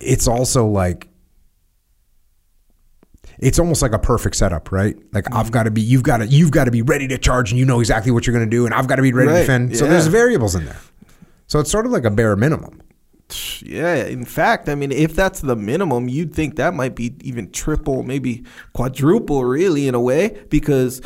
[0.00, 1.08] it's also like
[3.38, 4.96] it's almost like a perfect setup, right?
[5.12, 5.36] Like Mm-hmm.
[5.36, 7.58] I've got to be, you've got to, you've got to be ready to charge, and
[7.58, 9.34] you know exactly what you're going to do, and I've got to be ready to
[9.34, 9.76] Right, defend.
[9.76, 10.78] So there's variables in there.
[11.46, 12.82] So it's sort of like a bare minimum.
[13.60, 17.50] Yeah, in fact, I mean, if that's the minimum, you'd think that might be even
[17.52, 21.00] triple, maybe quadruple, really, in a way, because.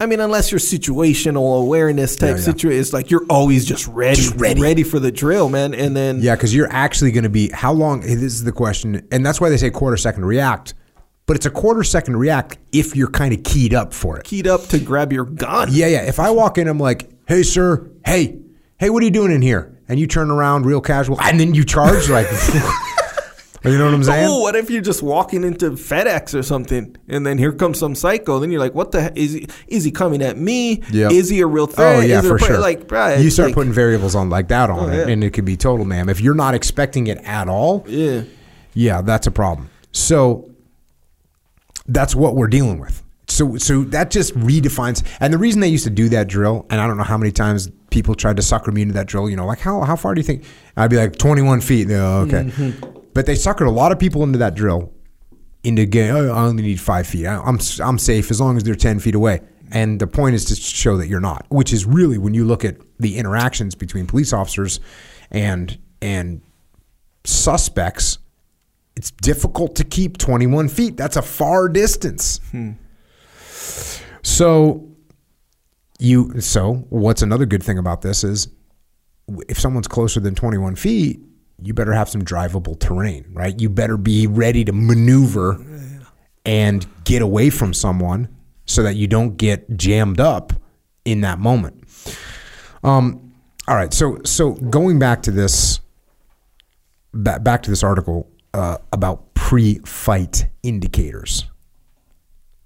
[0.00, 2.40] I mean, unless you're situational awareness type Yeah, yeah.
[2.42, 4.84] situation, it's like you're always just ready, Just ready.
[4.84, 5.74] for the drill, man.
[5.74, 8.00] And then Yeah, because you're actually going to be how long?
[8.02, 10.74] This is the question, and that's why they say quarter second react.
[11.26, 14.24] But it's a quarter second react if you're kind of keyed up for it.
[14.24, 15.68] keyed up to grab your gun.
[15.70, 16.02] Yeah, yeah.
[16.02, 17.90] If I walk in, I'm like, "Hey, sir.
[18.06, 18.38] Hey,
[18.78, 21.54] hey, what are you doing in here?" And you turn around real casual, and then
[21.54, 22.26] you charge like,
[23.64, 24.26] you know what I'm saying?
[24.28, 27.94] Oh, what if you're just walking into FedEx or something, and then here comes some
[27.94, 28.38] psycho?
[28.38, 29.10] Then you're like, "What the?
[29.14, 29.48] He- is he?
[29.66, 30.82] Is he coming at me?
[30.90, 31.12] Yep.
[31.12, 31.96] Is he a real oh, threat?
[31.96, 32.58] Oh yeah, for sure.
[32.58, 35.12] Like, bruh, you start like- putting variables on like that on Oh, it, yeah.
[35.12, 36.08] and it could be total ma'am.
[36.08, 38.22] If you're not expecting it at all, yeah,
[38.74, 39.70] yeah, that's a problem.
[39.92, 40.50] So
[41.86, 43.02] that's what we're dealing with.
[43.26, 46.80] So so that just redefines and the reason they used to do that drill, and
[46.80, 49.36] I don't know how many times people tried to sucker me into that drill, you
[49.36, 50.44] know, like how how far do you think?
[50.76, 51.88] I'd be like twenty one feet.
[51.90, 52.44] Oh, okay.
[52.44, 52.97] Mm-hmm.
[53.18, 54.92] But they suckered a lot of people into that drill
[55.64, 57.26] into getting oh, I only need five feet.
[57.26, 59.40] I, I'm I'm safe as long as they're ten feet away.
[59.72, 62.64] And the point is to show that you're not, which is really when you look
[62.64, 64.78] at the interactions between police officers
[65.32, 66.42] and and
[67.24, 68.18] suspects,
[68.94, 70.96] it's difficult to keep 21 feet.
[70.96, 72.40] That's a far distance.
[72.52, 72.74] Hmm.
[74.22, 74.92] So
[75.98, 78.46] you so what's another good thing about this is
[79.48, 81.20] if someone's closer than 21 feet,
[81.60, 83.58] you better have some drivable terrain, right?
[83.60, 85.64] You better be ready to maneuver
[86.44, 88.28] and get away from someone
[88.64, 90.52] so that you don't get jammed up
[91.04, 91.84] in that moment.
[92.84, 93.32] Um,
[93.66, 95.80] all right, so so going back to this,
[97.12, 101.44] back, to this article uh, about pre-fight indicators.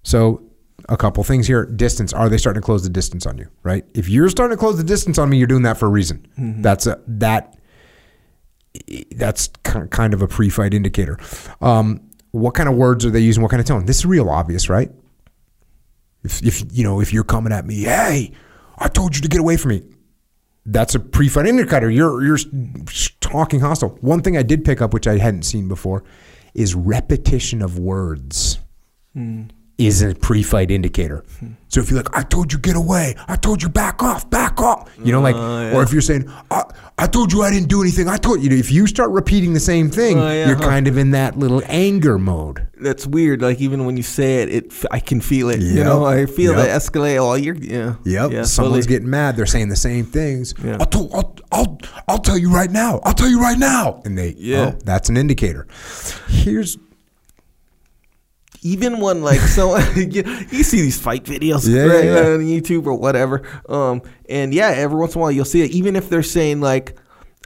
[0.02, 0.42] So
[0.88, 2.12] a couple things here: distance.
[2.12, 3.48] Are they starting to close the distance on you?
[3.62, 3.84] Right.
[3.94, 6.26] If you're starting to close the distance on me, you're doing that for a reason.
[6.62, 7.56] That's a that.
[9.16, 11.18] That's kind of a pre-fight indicator.
[11.60, 13.42] Um, what kind of words are they using?
[13.42, 13.86] What kind of tone?
[13.86, 14.90] This is real obvious, right?
[16.24, 18.32] If, if you know if you're coming at me, hey,
[18.78, 19.82] I told you to get away from me.
[20.64, 21.90] That's a pre-fight indicator.
[21.90, 22.38] You're you're
[23.20, 23.98] talking hostile.
[24.00, 26.04] One thing I did pick up, which I hadn't seen before,
[26.54, 28.58] is repetition of words
[29.86, 31.24] is a pre-fight indicator.
[31.68, 34.60] So if you're like, I told you get away, I told you back off, back
[34.60, 36.64] off, you know, like, oh, or if you're saying, I,
[36.98, 39.60] I told you I didn't do anything, I told you, if you start repeating the
[39.60, 40.62] same thing, Oh, yeah, you're huh.
[40.68, 42.68] kind of in that little anger mode.
[42.78, 43.40] That's weird.
[43.40, 45.60] Like even when you say it, it I can feel it.
[45.60, 46.66] You know, I feel Yep.
[46.66, 47.16] it escalate.
[47.18, 47.94] Oh, you're yeah.
[48.04, 48.30] Yep.
[48.32, 48.82] Yeah, Someone's totally.
[48.82, 49.36] getting mad.
[49.36, 50.52] They're saying the same things.
[50.62, 50.76] Yeah.
[50.80, 53.00] I'll, tell, I'll, I'll, I'll tell you right now.
[53.04, 54.02] I'll tell you right now.
[54.04, 54.72] And they, Yeah.
[54.74, 55.66] oh, that's an indicator.
[56.28, 56.76] Here's,
[58.62, 62.34] even when like so you, you see these fight videos Yeah, right, yeah, yeah.
[62.34, 63.42] on YouTube or whatever.
[63.68, 65.70] Um, and yeah, every once in a while you'll see it.
[65.72, 66.96] Even if they're saying like,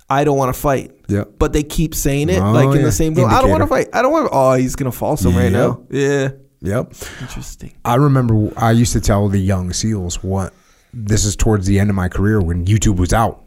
[0.09, 1.25] "I don't want to fight," Yeah.
[1.39, 3.25] but they keep saying it Oh, like in the same go.
[3.25, 3.89] I don't want to fight.
[3.93, 4.29] I don't want.
[4.33, 5.83] Oh, he's gonna fall some right now.
[5.91, 6.29] Yeah,
[6.61, 6.93] yep.
[7.21, 7.73] interesting.
[7.85, 10.53] I remember I used to tell the young SEALs what
[10.93, 13.43] this is towards the end of my career when YouTube was out.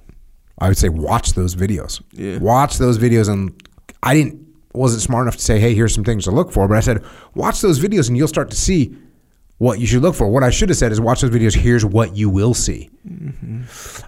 [0.60, 2.02] I would say watch those videos.
[2.12, 2.38] Yeah.
[2.40, 3.54] Watch those videos and
[4.04, 6.78] I didn't wasn't smart enough to say, "Hey, here's some things to look for," but
[6.78, 7.04] I said,
[7.36, 8.96] "Watch those videos and you'll start to see
[9.58, 11.56] what you should look for." What I should have said is, "Watch those videos.
[11.56, 12.90] Here's what you will see."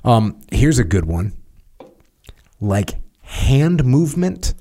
[0.03, 1.33] Um, here's a good one.
[2.59, 4.53] Like hand movement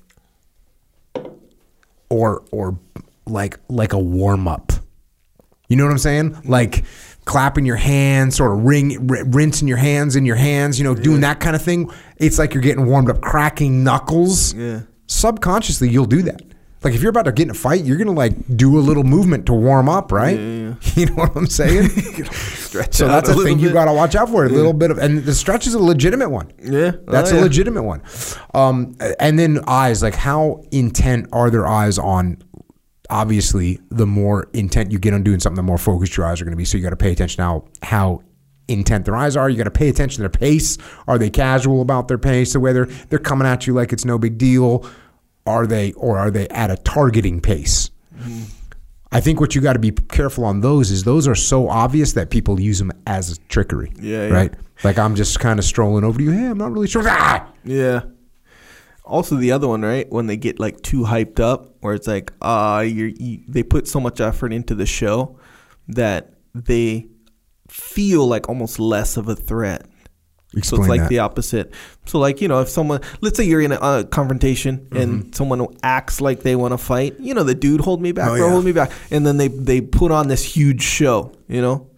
[2.08, 2.78] or or
[3.26, 4.72] like like a warm up.
[5.68, 6.36] You know what I'm saying?
[6.44, 6.84] Like
[7.26, 10.78] clapping your hands, sort of ring, r- rinsing your hands in your hands.
[10.78, 11.90] You know, doing that kind of thing.
[12.16, 14.52] It's like you're getting warmed up, cracking knuckles.
[14.54, 14.80] Yeah.
[15.10, 16.40] Subconsciously, you'll do that.
[16.84, 19.02] Like if you're about to get in a fight, you're gonna like do a little
[19.02, 20.38] movement to warm up, right?
[20.94, 21.88] You know what I'm saying?
[22.30, 24.44] Stretch so that's a, thing you got to watch out for.
[24.44, 26.52] A little bit of, and the stretch is a legitimate one.
[26.62, 26.92] Yeah.
[27.06, 28.02] Oh, That's a legitimate one.
[28.54, 32.38] Um, and then eyes, like how intent are their eyes on?
[33.10, 36.44] Obviously, the more intent you get on doing something, the more focused your eyes are
[36.44, 36.64] going to be.
[36.64, 38.22] So you got to pay attention how how
[38.70, 39.50] intent their eyes are.
[39.50, 40.78] You got to pay attention to their pace.
[41.06, 42.52] Are they casual about their pace?
[42.52, 44.88] So whether they're they're coming at you like it's no big deal,
[45.46, 47.90] are they, or are they at a targeting pace?
[49.12, 52.12] I think what you got to be careful on those is those are so obvious
[52.12, 53.92] that people use them as trickery.
[54.00, 54.32] Yeah, yeah.
[54.32, 54.54] Right.
[54.84, 56.30] Like I'm just kind of strolling over to you.
[56.30, 57.02] Hey, I'm not really sure.
[57.06, 57.50] Ah!
[57.64, 58.02] Yeah.
[59.04, 60.08] Also, the other one, right?
[60.10, 63.88] When they get like too hyped up, where it's like, uh, you're, you, they put
[63.88, 65.36] so much effort into the show
[65.88, 67.08] that they
[67.80, 69.86] feel like almost less of a threat.
[70.62, 71.08] so it's like that.
[71.08, 71.72] the opposite.
[72.06, 75.66] So, like, you know, if someone, let's say you're in a uh, confrontation and someone
[75.82, 78.34] acts like they want to fight, you know, the dude, hold me back, Mm-hmm.
[78.34, 78.52] Oh, bro, yeah.
[78.52, 78.90] hold me back.
[79.10, 81.88] And then they, they put on this huge show, you know?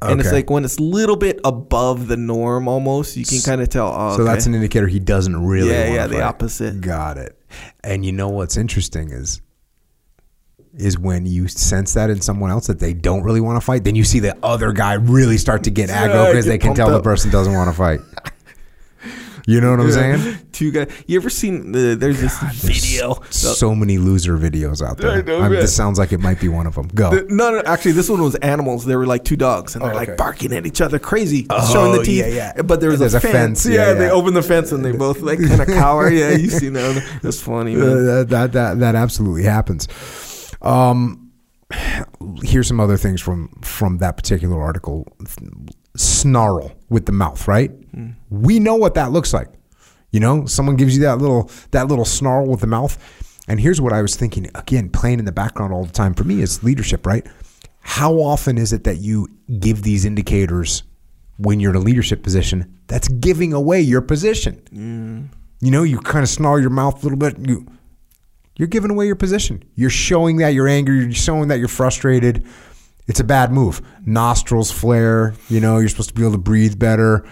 [0.00, 3.60] And it's like when it's a little bit above the norm almost, you can kind
[3.60, 4.32] of tell, oh, So okay.
[4.32, 5.70] that's an indicator he doesn't really.
[5.70, 6.22] Yeah, yeah, the fight.
[6.22, 6.80] opposite.
[6.80, 7.36] Got it.
[7.82, 9.40] And you know what's interesting is,
[10.78, 13.84] is when you sense that in someone else that they don't really want to fight,
[13.84, 16.74] then you see the other guy really start to get aggro because get they can
[16.74, 18.00] tell the person doesn't want to fight.
[19.46, 20.38] You know what I'm saying?
[20.52, 20.92] Two guys.
[21.06, 21.96] You ever seen the?
[21.98, 23.18] There's this video.
[23.30, 25.10] So many loser videos out there.
[25.10, 26.88] I know, this sounds like it might be one of them.
[26.88, 27.08] Go.
[27.14, 28.84] The- no, no, actually, this one was animals.
[28.84, 30.08] They were like two dogs, and they're Oh, okay.
[30.10, 32.26] like barking at each other, crazy, Oh, showing the teeth.
[32.26, 32.60] yeah, yeah.
[32.62, 33.32] But there was There's a a fence.
[33.32, 33.66] fence.
[33.66, 34.12] Yeah, Yeah, they yeah.
[34.12, 36.10] open the fence and they both like kind of cower.
[36.10, 37.20] Yeah, you see, that?
[37.22, 38.04] That's funny, man.
[38.04, 39.88] that, that that that absolutely happens.
[40.62, 41.32] Um,
[42.42, 45.06] here's some other things from from that particular article.
[45.96, 47.70] Snarl with the mouth, right?
[48.30, 49.48] We know what that looks like.
[50.10, 52.96] You know, someone gives you that little that little snarl with the mouth.
[53.48, 56.24] And here's what I was thinking again, playing in the background all the time for
[56.24, 57.26] me is leadership, right?
[57.80, 59.28] How often is it that you
[59.58, 60.82] give these indicators
[61.38, 64.62] when you're in a leadership position that's giving away your position?
[65.60, 67.38] You know, you kind of snarl your mouth a little bit.
[67.38, 67.66] You
[68.58, 69.62] you're giving away your position.
[69.76, 70.98] You're showing that you're angry.
[70.98, 72.44] You're showing that you're frustrated.
[73.06, 73.80] It's a bad move.
[74.04, 75.34] Nostrils flare.
[75.48, 77.26] You know, you're supposed to be able to breathe better.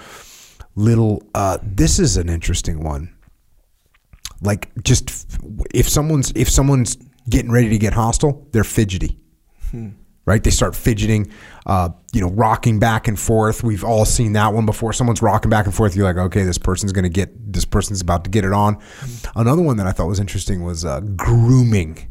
[0.76, 1.22] Little.
[1.34, 3.14] Uh, this is an interesting one.
[4.40, 5.26] Like, just
[5.74, 6.96] if someone's if someone's
[7.28, 9.18] getting ready to get hostile, they're fidgety.
[10.26, 10.42] Right?
[10.42, 11.32] They start fidgeting,
[11.64, 13.62] uh, you know, rocking back and forth.
[13.62, 14.92] We've all seen that one before.
[14.92, 15.96] Someone's rocking back and forth.
[15.96, 18.78] You're like, okay, this person's going to get, this person's about to get it on.
[19.34, 22.10] Another one that I thought was interesting was uh, grooming.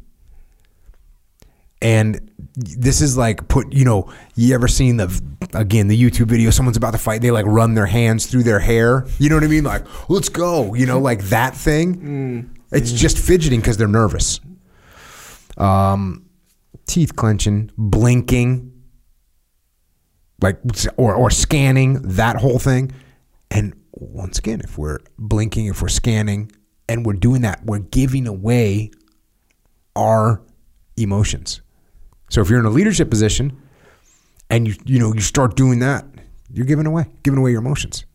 [1.82, 5.22] And this is like put, you know, you ever seen the,
[5.53, 8.59] again, the YouTube video, someone's about to fight, they like run their hands through their
[8.59, 9.05] hair.
[9.20, 9.66] You know what I mean?
[9.66, 12.55] Like, let's go, you know, like that thing.
[12.72, 14.39] It's just fidgeting because they're nervous.
[15.57, 16.24] Um,
[16.88, 18.71] teeth clenching, blinking,
[20.41, 20.59] like
[20.97, 22.91] or or scanning that whole thing.
[23.51, 26.51] And once again, if we're blinking, if we're scanning,
[26.88, 28.91] and we're doing that, we're giving away
[29.95, 30.41] our
[30.97, 31.61] emotions.
[32.30, 33.61] So if you're in a leadership position
[34.49, 36.05] and you you know you start doing that,
[36.51, 38.05] you're giving away giving away your emotions.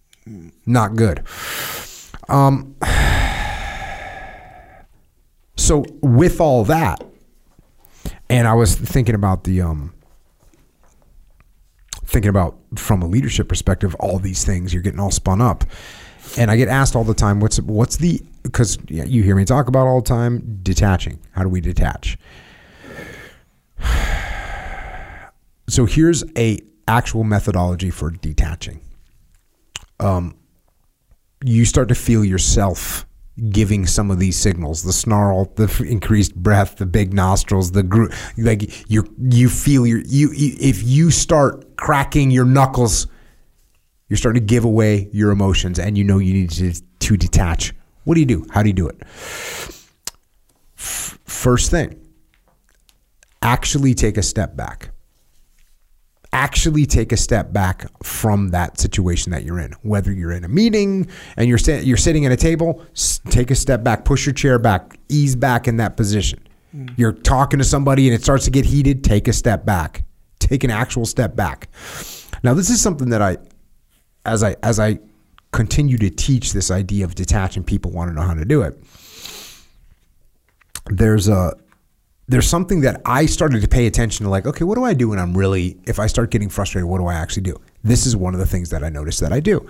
[0.66, 1.24] Not good.
[2.28, 2.76] Um
[5.56, 7.02] so with all that,
[8.31, 9.93] and I was thinking about the um
[12.05, 15.64] thinking about from a leadership perspective all these things you're getting all spun up.
[16.39, 19.68] And i get asked all the time what's what's the because you hear me talk
[19.68, 21.18] about all the time detaching.
[21.33, 22.16] How do we detach?
[25.68, 26.59] So here's a
[26.89, 28.81] actual methodology for detaching.
[30.01, 30.35] Um
[31.45, 33.07] you start to feel yourself
[33.49, 34.82] giving some of these signals.
[34.82, 39.86] The snarl the f- increased breath the big nostrils the gro- like you you feel
[39.86, 43.07] your you, you if you start cracking your knuckles
[44.09, 47.72] you're starting to give away your emotions and you know you need to, to detach.
[48.05, 48.45] What do you do?
[48.51, 49.01] How do you do it?
[50.76, 51.97] F- first thing
[53.43, 54.91] actually take a step back
[56.41, 59.72] actually take a step back from that situation that you're in.
[59.82, 63.51] Whether you're in a meeting and you're sta- you're sitting at a table, s- take
[63.51, 66.38] a step back, push your chair back, ease back in that position.
[66.74, 66.95] Mm.
[66.97, 70.05] You're talking to somebody and it starts to get heated, take a step back.
[70.38, 71.68] Take an actual step back.
[72.43, 73.36] Now, this is something that I
[74.24, 74.99] as I as I
[75.53, 78.82] continue to teach this idea of detaching people want to know how to do it.
[80.86, 81.53] There's a
[82.31, 85.09] there's something that I started to pay attention to like, okay, what do I do
[85.09, 87.61] when I'm really if I start getting frustrated, what do I actually do?
[87.83, 89.68] This is one of the things that I noticed that I do.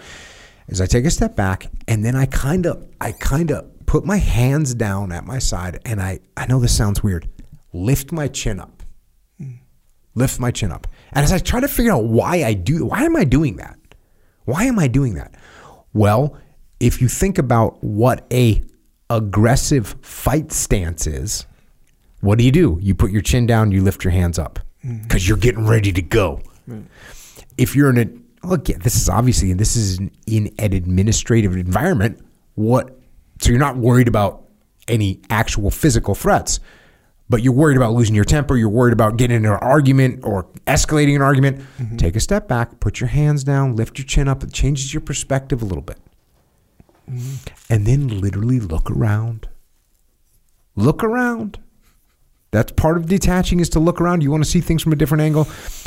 [0.69, 4.05] Is I take a step back and then I kind of I kind of put
[4.05, 7.31] my hands down at my side and I I know this sounds weird.
[7.73, 8.83] Lift my chin up.
[10.15, 10.87] Lift my chin up.
[11.13, 13.79] And as I try to figure out why I do why am I doing that?
[14.45, 15.35] Why am I doing that?
[15.95, 16.37] Well,
[16.79, 18.63] if you think about what a
[19.09, 21.47] aggressive fight stance is,
[22.21, 22.79] what do you do?
[22.81, 25.03] You put your chin down, you lift your hands up mm.
[25.03, 26.41] because you're getting ready to go.
[27.57, 30.73] If you're in a, look, again, this is obviously, and this is in, in an
[30.73, 32.21] administrative environment,
[32.55, 32.99] what,
[33.41, 34.45] so you're not worried about
[34.87, 36.61] any actual physical threats,
[37.29, 40.45] but you're worried about losing your temper, you're worried about getting in an argument or
[40.67, 41.61] escalating an argument.
[41.79, 41.97] Mm-hmm.
[41.97, 44.43] Take a step back, put your hands down, lift your chin up.
[44.43, 45.99] It changes your perspective a little bit.
[47.09, 47.73] Mm-hmm.
[47.73, 49.49] And then literally look around.
[50.75, 51.61] Look around.
[52.51, 54.23] That's part of detaching is to look around.
[54.23, 55.47] You want to see things from a different angle.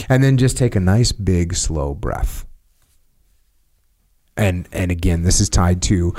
[0.09, 2.45] And then just take a nice big slow breath.
[4.37, 6.13] And and again, this is tied to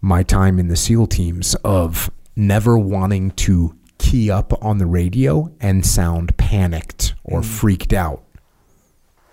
[0.00, 5.52] my time in the SEAL teams of never wanting to key up on the radio
[5.60, 7.44] and sound panicked or mm.
[7.44, 8.24] freaked out.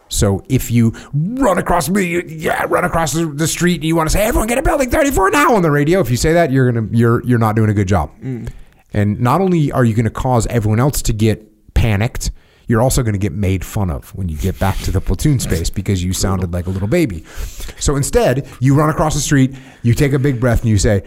[0.09, 4.13] So if you run across me, yeah, run across the, street, and you want to
[4.13, 5.99] say, "Everyone, get a building 34 now" on the radio.
[5.99, 8.11] If you say that, you're gonna you're you're not doing a good job.
[8.21, 8.49] Mm.
[8.93, 12.31] And not only are you going to cause everyone else to get panicked,
[12.67, 15.39] you're also going to get made fun of when you get back to the platoon
[15.39, 17.23] space because you sounded like a little baby.
[17.79, 21.03] So instead, you run across the street, you take a big breath, and you say,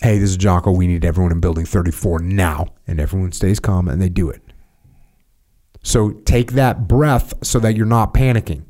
[0.00, 0.72] "Hey, this is Jocko.
[0.72, 4.42] We need everyone in building 34 now." And everyone stays calm, and they do it.
[5.82, 8.62] So take that breath so that you're not panicking.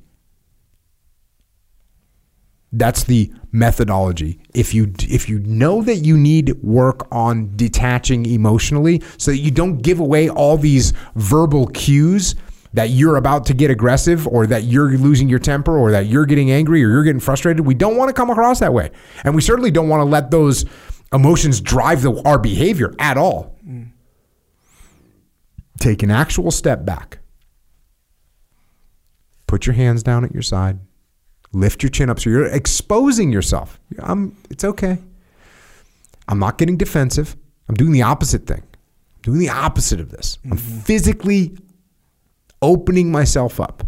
[2.73, 4.41] That's the methodology.
[4.55, 9.51] If you if you know that you need work on detaching emotionally so that you
[9.51, 12.37] don't give away all these verbal cues
[12.73, 16.27] that you're about to get aggressive or that you're losing your temper or that you're
[16.27, 18.93] getting angry or you're getting frustrated, we don't want to come across that way.
[19.25, 20.65] And we certainly don't want to let those
[21.13, 23.57] emotions drive the, our behavior at all.
[25.81, 27.19] Take an actual step back.
[29.49, 30.79] Put your hands down at your side.
[31.53, 33.81] Lift your chin up so you're exposing yourself.
[33.99, 34.99] I'm, it's okay.
[36.29, 37.37] I'm not getting defensive.
[37.69, 38.63] I'm doing the opposite thing.
[38.63, 40.39] I'm doing the opposite of this.
[40.45, 40.79] I'm mm-hmm.
[40.81, 41.59] physically
[42.63, 43.85] opening myself up.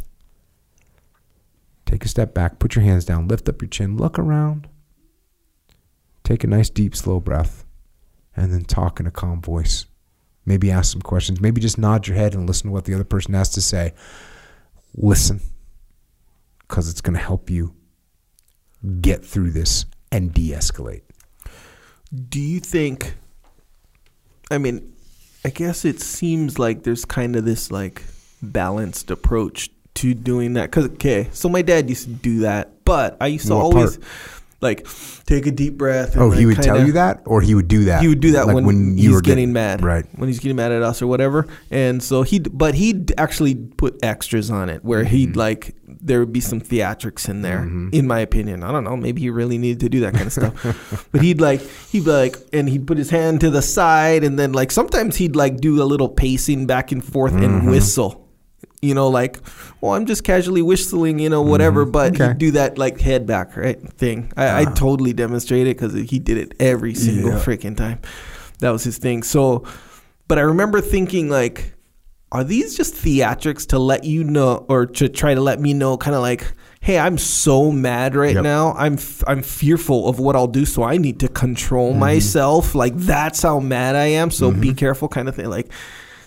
[1.86, 4.66] Take a step back, put your hands down, lift up your chin, look around.
[6.24, 7.64] Take a nice, deep, slow breath,
[8.36, 9.86] and then talk in a calm voice.
[10.46, 11.40] Maybe ask some questions.
[11.40, 13.94] Maybe just nod your head and listen to what the other person has to say.
[14.94, 15.40] Listen,
[16.72, 17.74] because it's going to help you
[19.02, 21.02] get through this and de escalate.
[22.30, 23.14] Do you think?
[24.50, 24.94] I mean,
[25.44, 28.02] I guess it seems like there's kind of this like
[28.40, 30.72] balanced approach to doing that.
[30.72, 33.98] Cause okay, so my dad used to do that, but I used to What always
[33.98, 34.08] part?
[34.62, 34.86] Like
[35.26, 36.14] take a deep breath.
[36.14, 38.00] And Oh, he would tell kinda- you that, or he would do that.
[38.02, 40.06] He would do that Like when, you he's were getting, mad, right?
[40.16, 41.46] When he's getting mad at us or whatever.
[41.70, 45.14] And so he, but he'd actually put extras on it where Mm-hmm.
[45.14, 47.60] he'd like there would be some theatrics in there.
[47.92, 48.96] In my opinion, I don't know.
[48.96, 51.08] Maybe he really needed to do that kind of stuff.
[51.12, 51.60] but he'd like
[51.90, 55.36] he'd like, and he'd put his hand to the side, and then like sometimes he'd
[55.36, 57.44] like do a little pacing back and forth Mm-hmm.
[57.44, 58.21] and whistle.
[58.80, 59.38] You know, like,
[59.80, 61.84] well, I'm just casually whistling, you know, whatever.
[61.84, 62.22] But Mm-hmm.
[62.22, 62.28] Okay.
[62.32, 64.32] he'd do that like head back right thing.
[64.36, 67.38] I, I totally demonstrate it because he did it every single Yeah.
[67.38, 68.00] freaking time.
[68.58, 69.22] That was his thing.
[69.22, 69.64] So,
[70.26, 71.74] but I remember thinking like,
[72.32, 75.96] are these just theatrics to let you know, or to try to let me know,
[75.98, 76.44] kind of like,
[76.80, 78.42] hey, I'm so mad right Yep.
[78.42, 78.72] now.
[78.72, 82.00] I'm f- I'm fearful of what I'll do, so I need to control Mm-hmm.
[82.00, 82.74] myself.
[82.74, 84.30] Like that's how mad I am.
[84.32, 85.50] So be careful, kind of thing.
[85.50, 85.70] Like.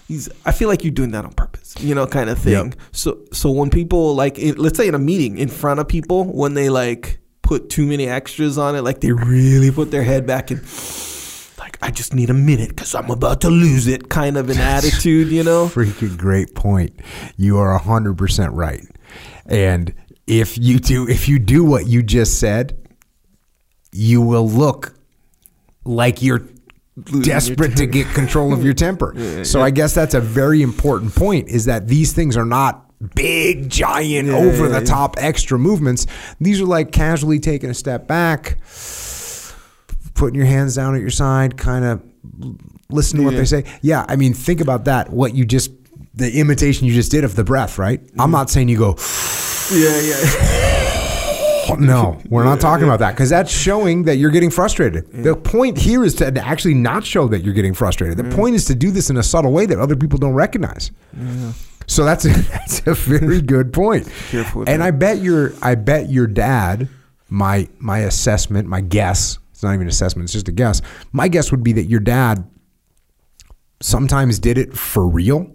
[0.07, 2.53] He's, I feel like you're doing that on purpose, you know, kind of thing.
[2.53, 2.75] Yep.
[2.91, 6.25] So, so when people like, in, let's say in a meeting in front of people,
[6.25, 10.27] when they like put too many extras on it, like they really put their head
[10.27, 10.61] back and
[11.57, 14.57] like, I just need a minute because I'm about to lose it, kind of an
[14.59, 15.67] attitude, you know.
[15.67, 16.99] Freaking great point.
[17.37, 18.83] You are hundred percent right.
[19.47, 19.93] And
[20.27, 22.77] if you do, if you do what you just said,
[23.91, 24.93] you will look
[25.83, 26.54] like you're your
[27.21, 29.43] desperate to get control of your temper.
[29.43, 32.83] so I guess that's a very important point is that these things are not
[33.15, 36.07] big giant Yeah, over yeah, the top extra movements.
[36.39, 38.57] These are like casually taking a step back,
[40.13, 42.01] putting your hands down at your side, kind of
[42.89, 43.39] listen to what Yeah.
[43.39, 43.63] they say.
[43.81, 45.71] Yeah, I mean think about that what you just
[46.13, 47.99] the imitation you just did of the breath, right?
[48.17, 48.95] I'm not saying you go
[49.73, 50.81] Yeah, yeah.
[51.79, 55.11] no, we're not talking about that because that's showing that you're getting frustrated.
[55.11, 58.17] The point here is to actually not show that you're getting frustrated.
[58.17, 60.91] The point is to do this in a subtle way that other people don't recognize.
[61.87, 64.07] So that's a, that's a very good point.
[64.29, 64.87] Careful and that.
[64.87, 66.89] I bet your I bet your dad.
[67.29, 69.39] My my assessment, my guess.
[69.51, 70.25] It's not even an assessment.
[70.25, 70.81] It's just a guess.
[71.11, 72.43] My guess would be that your dad
[73.81, 75.51] sometimes did it for real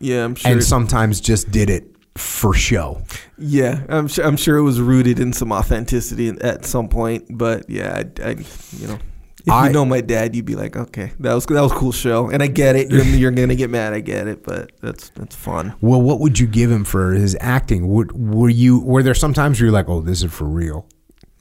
[0.00, 0.50] Yeah, I'm sure.
[0.52, 3.02] and sometimes just did it for show.
[3.38, 4.24] yeah, I'm sure.
[4.24, 7.24] I'm sure it was rooted in some authenticity at some point.
[7.30, 8.30] But yeah, I, I
[8.78, 8.98] you know,
[9.44, 11.74] if I- you know my dad, you'd be like, okay, that was that was a
[11.74, 12.90] cool show, and I get it.
[12.90, 13.92] You're, you're gonna get mad.
[13.94, 15.74] I get it, but that's that's fun.
[15.80, 17.88] Well, what would you give him for his acting?
[17.88, 20.86] Would were you were there sometimes where you're like, oh, this is for real?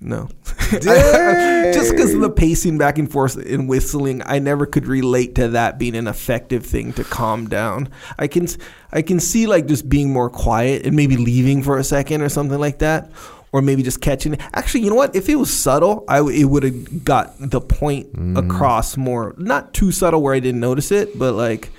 [0.03, 0.29] No,
[0.71, 5.49] just because of the pacing back and forth and whistling, I never could relate to
[5.49, 7.87] that being an effective thing to calm down.
[8.17, 8.47] I can
[8.91, 12.29] I can see like just being more quiet and maybe leaving for a second or
[12.29, 13.11] something like that,
[13.51, 14.39] or maybe just catching.
[14.53, 15.15] Actually, you know what?
[15.15, 18.35] If it was subtle, I w- it would have got the point mm.
[18.39, 19.35] across more.
[19.37, 21.69] Not too subtle where I didn't notice it, but like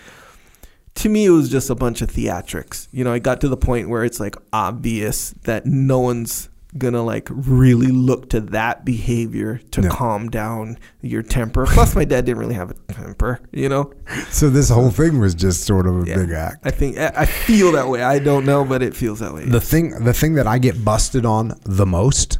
[0.94, 3.56] to me it was just a bunch of theatrics you know i got to the
[3.56, 9.58] point where it's like obvious that no one's gonna like really look to that behavior
[9.72, 9.90] to No.
[9.90, 13.92] calm down your temper plus my dad didn't really have a temper you know
[14.30, 16.16] So this whole thing was just sort of a Yeah.
[16.16, 16.58] big act.
[16.64, 19.44] i think i I feel that way i don't know but it feels that way
[19.44, 22.38] The thing the thing that I get busted on the most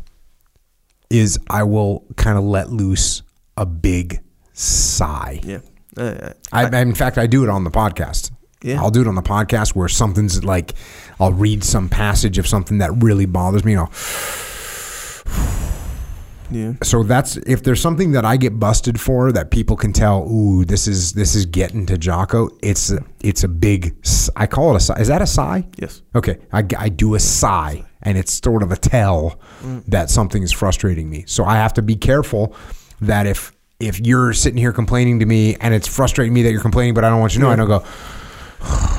[1.11, 3.23] is I will kind of let loose
[3.59, 4.21] a big
[4.55, 5.41] sigh.
[5.45, 5.59] yeah
[5.95, 8.31] uh, I, in fact, I do it on the podcast.
[8.63, 8.81] Yeah.
[8.81, 10.75] I'll do it on the podcast where something's like,
[11.19, 13.73] I'll read some passage of something that really bothers me.
[13.73, 13.93] And I'll,
[16.51, 20.29] yeah so that's if there's something that I get busted for that people can tell.
[20.31, 22.51] Ooh, this is this is getting to Jocko.
[22.63, 23.97] It's a, it's a big.
[24.37, 25.01] I call it a sigh.
[25.01, 25.67] Is that a sigh?
[25.79, 29.85] yes Okay, I, I do a sigh, and it's sort of a tell mm.
[29.87, 31.25] that something is frustrating me.
[31.27, 32.55] So I have to be careful
[33.01, 36.61] that if if you're sitting here complaining to me and it's frustrating me that you're
[36.61, 37.85] complaining, but I don't want you to know, I don't go.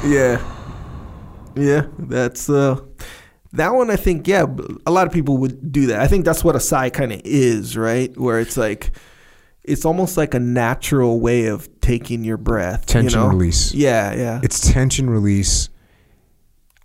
[0.05, 0.41] Yeah
[1.55, 2.79] yeah that's uh
[3.53, 4.45] that one i think yeah
[4.85, 7.21] a lot of people would do that i think that's what a sigh kind of
[7.23, 8.91] is right where it's like
[9.63, 13.27] it's almost like a natural way of taking your breath you Tension know?
[13.27, 13.73] release.
[13.73, 15.69] yeah yeah It's tension release,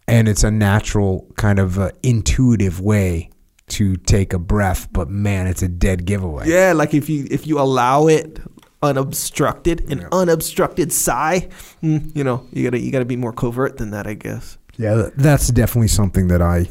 [0.07, 3.31] and it's a natural kind of uh, intuitive way
[3.71, 4.89] to take a breath.
[4.93, 6.49] But man, it's a dead giveaway.
[6.49, 8.39] yeah like if you if you allow it
[8.83, 11.49] unobstructed an unobstructed sigh
[11.83, 15.09] mm, you know you gotta you gotta be more covert than that i guess Yeah,
[15.17, 16.69] that's definitely something that I.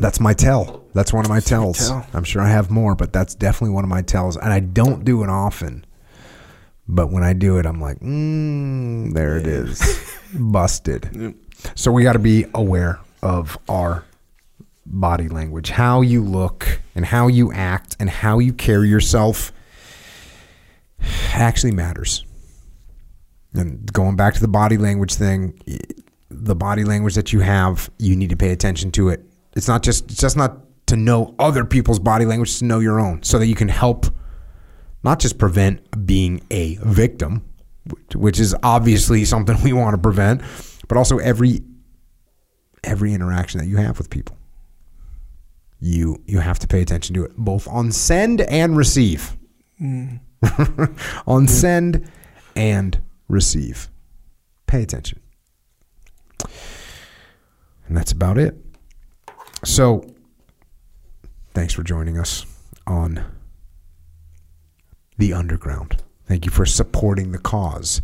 [0.00, 0.84] That's my tell.
[0.94, 1.88] That's one of my tells.
[1.88, 2.04] tell.
[2.12, 5.04] I'm sure I have more, but that's definitely one of my tells, and I don't
[5.04, 5.84] do it often.
[6.88, 9.80] But when I do it, I'm like, mm, there it is,
[10.34, 11.34] busted.
[11.76, 14.04] So we got to be aware of our
[14.86, 19.52] body language, how you look, and how you act, and how you carry yourself.
[21.34, 22.24] Actually matters.
[23.54, 25.58] And going back to the body language thing,
[26.30, 29.24] the body language that you have, you need to pay attention to it.
[29.54, 32.80] It's not just it's just not to know other people's body language, it's to know
[32.80, 34.06] your own, so that you can help
[35.02, 37.44] not just prevent being a victim,
[38.14, 40.42] which is obviously something we want to prevent,
[40.88, 41.62] but also every
[42.84, 44.36] every interaction that you have with people.
[45.80, 49.36] You you have to pay attention to it both on send and receive.
[49.80, 50.20] Mm.
[51.26, 52.10] on send
[52.56, 53.88] and receive.
[54.66, 55.20] Pay attention.
[57.86, 58.54] And that's about it.
[59.64, 60.04] So,
[61.54, 62.46] thanks for joining us
[62.86, 63.24] on
[65.16, 66.02] The Underground.
[66.26, 68.02] Thank you for supporting the cause.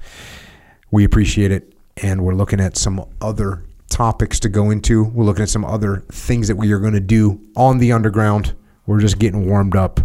[0.90, 1.74] We appreciate it.
[2.02, 5.04] And we're looking at some other topics to go into.
[5.04, 8.54] We're looking at some other things that we are going to do on The Underground.
[8.86, 10.00] We're just getting warmed up.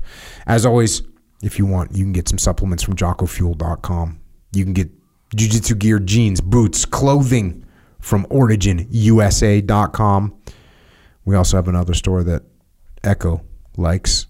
[0.46, 1.02] As always,
[1.42, 4.20] if you want, you can get some supplements from jockofuel.com.
[4.52, 4.90] You can get
[5.36, 7.66] jiu-jitsu gear, jeans, boots, clothing
[8.00, 10.42] from originusa.com.
[11.26, 12.44] We also have another store that
[13.04, 13.42] Echo
[13.78, 14.28] likes.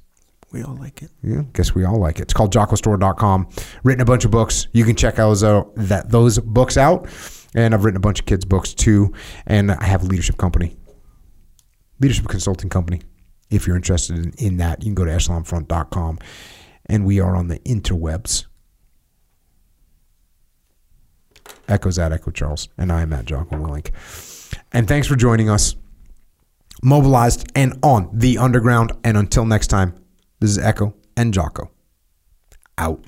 [0.51, 1.12] We all like it.
[1.24, 2.24] Yeah, guess we all like it.
[2.24, 3.49] It's called jockostore.com.
[3.84, 4.68] Written a bunch of books.
[4.74, 7.07] You can check those out, that those books out.
[7.55, 9.14] And I've written a bunch of kids' books too.
[9.45, 10.76] And I have a leadership company,
[11.99, 13.01] leadership consulting company.
[13.49, 16.20] If you're interested in, in that, you can go to echelonfront.com.
[16.90, 18.46] And we are on the interwebs.
[21.68, 23.92] Echoes at Echo Charles, and I am at Jocko Willink.
[24.72, 25.76] And thanks for joining us.
[26.82, 28.92] Mobilized and on the underground.
[29.04, 29.94] And until next time,
[30.40, 31.70] this is Echo and Jocko.
[32.78, 33.04] Out.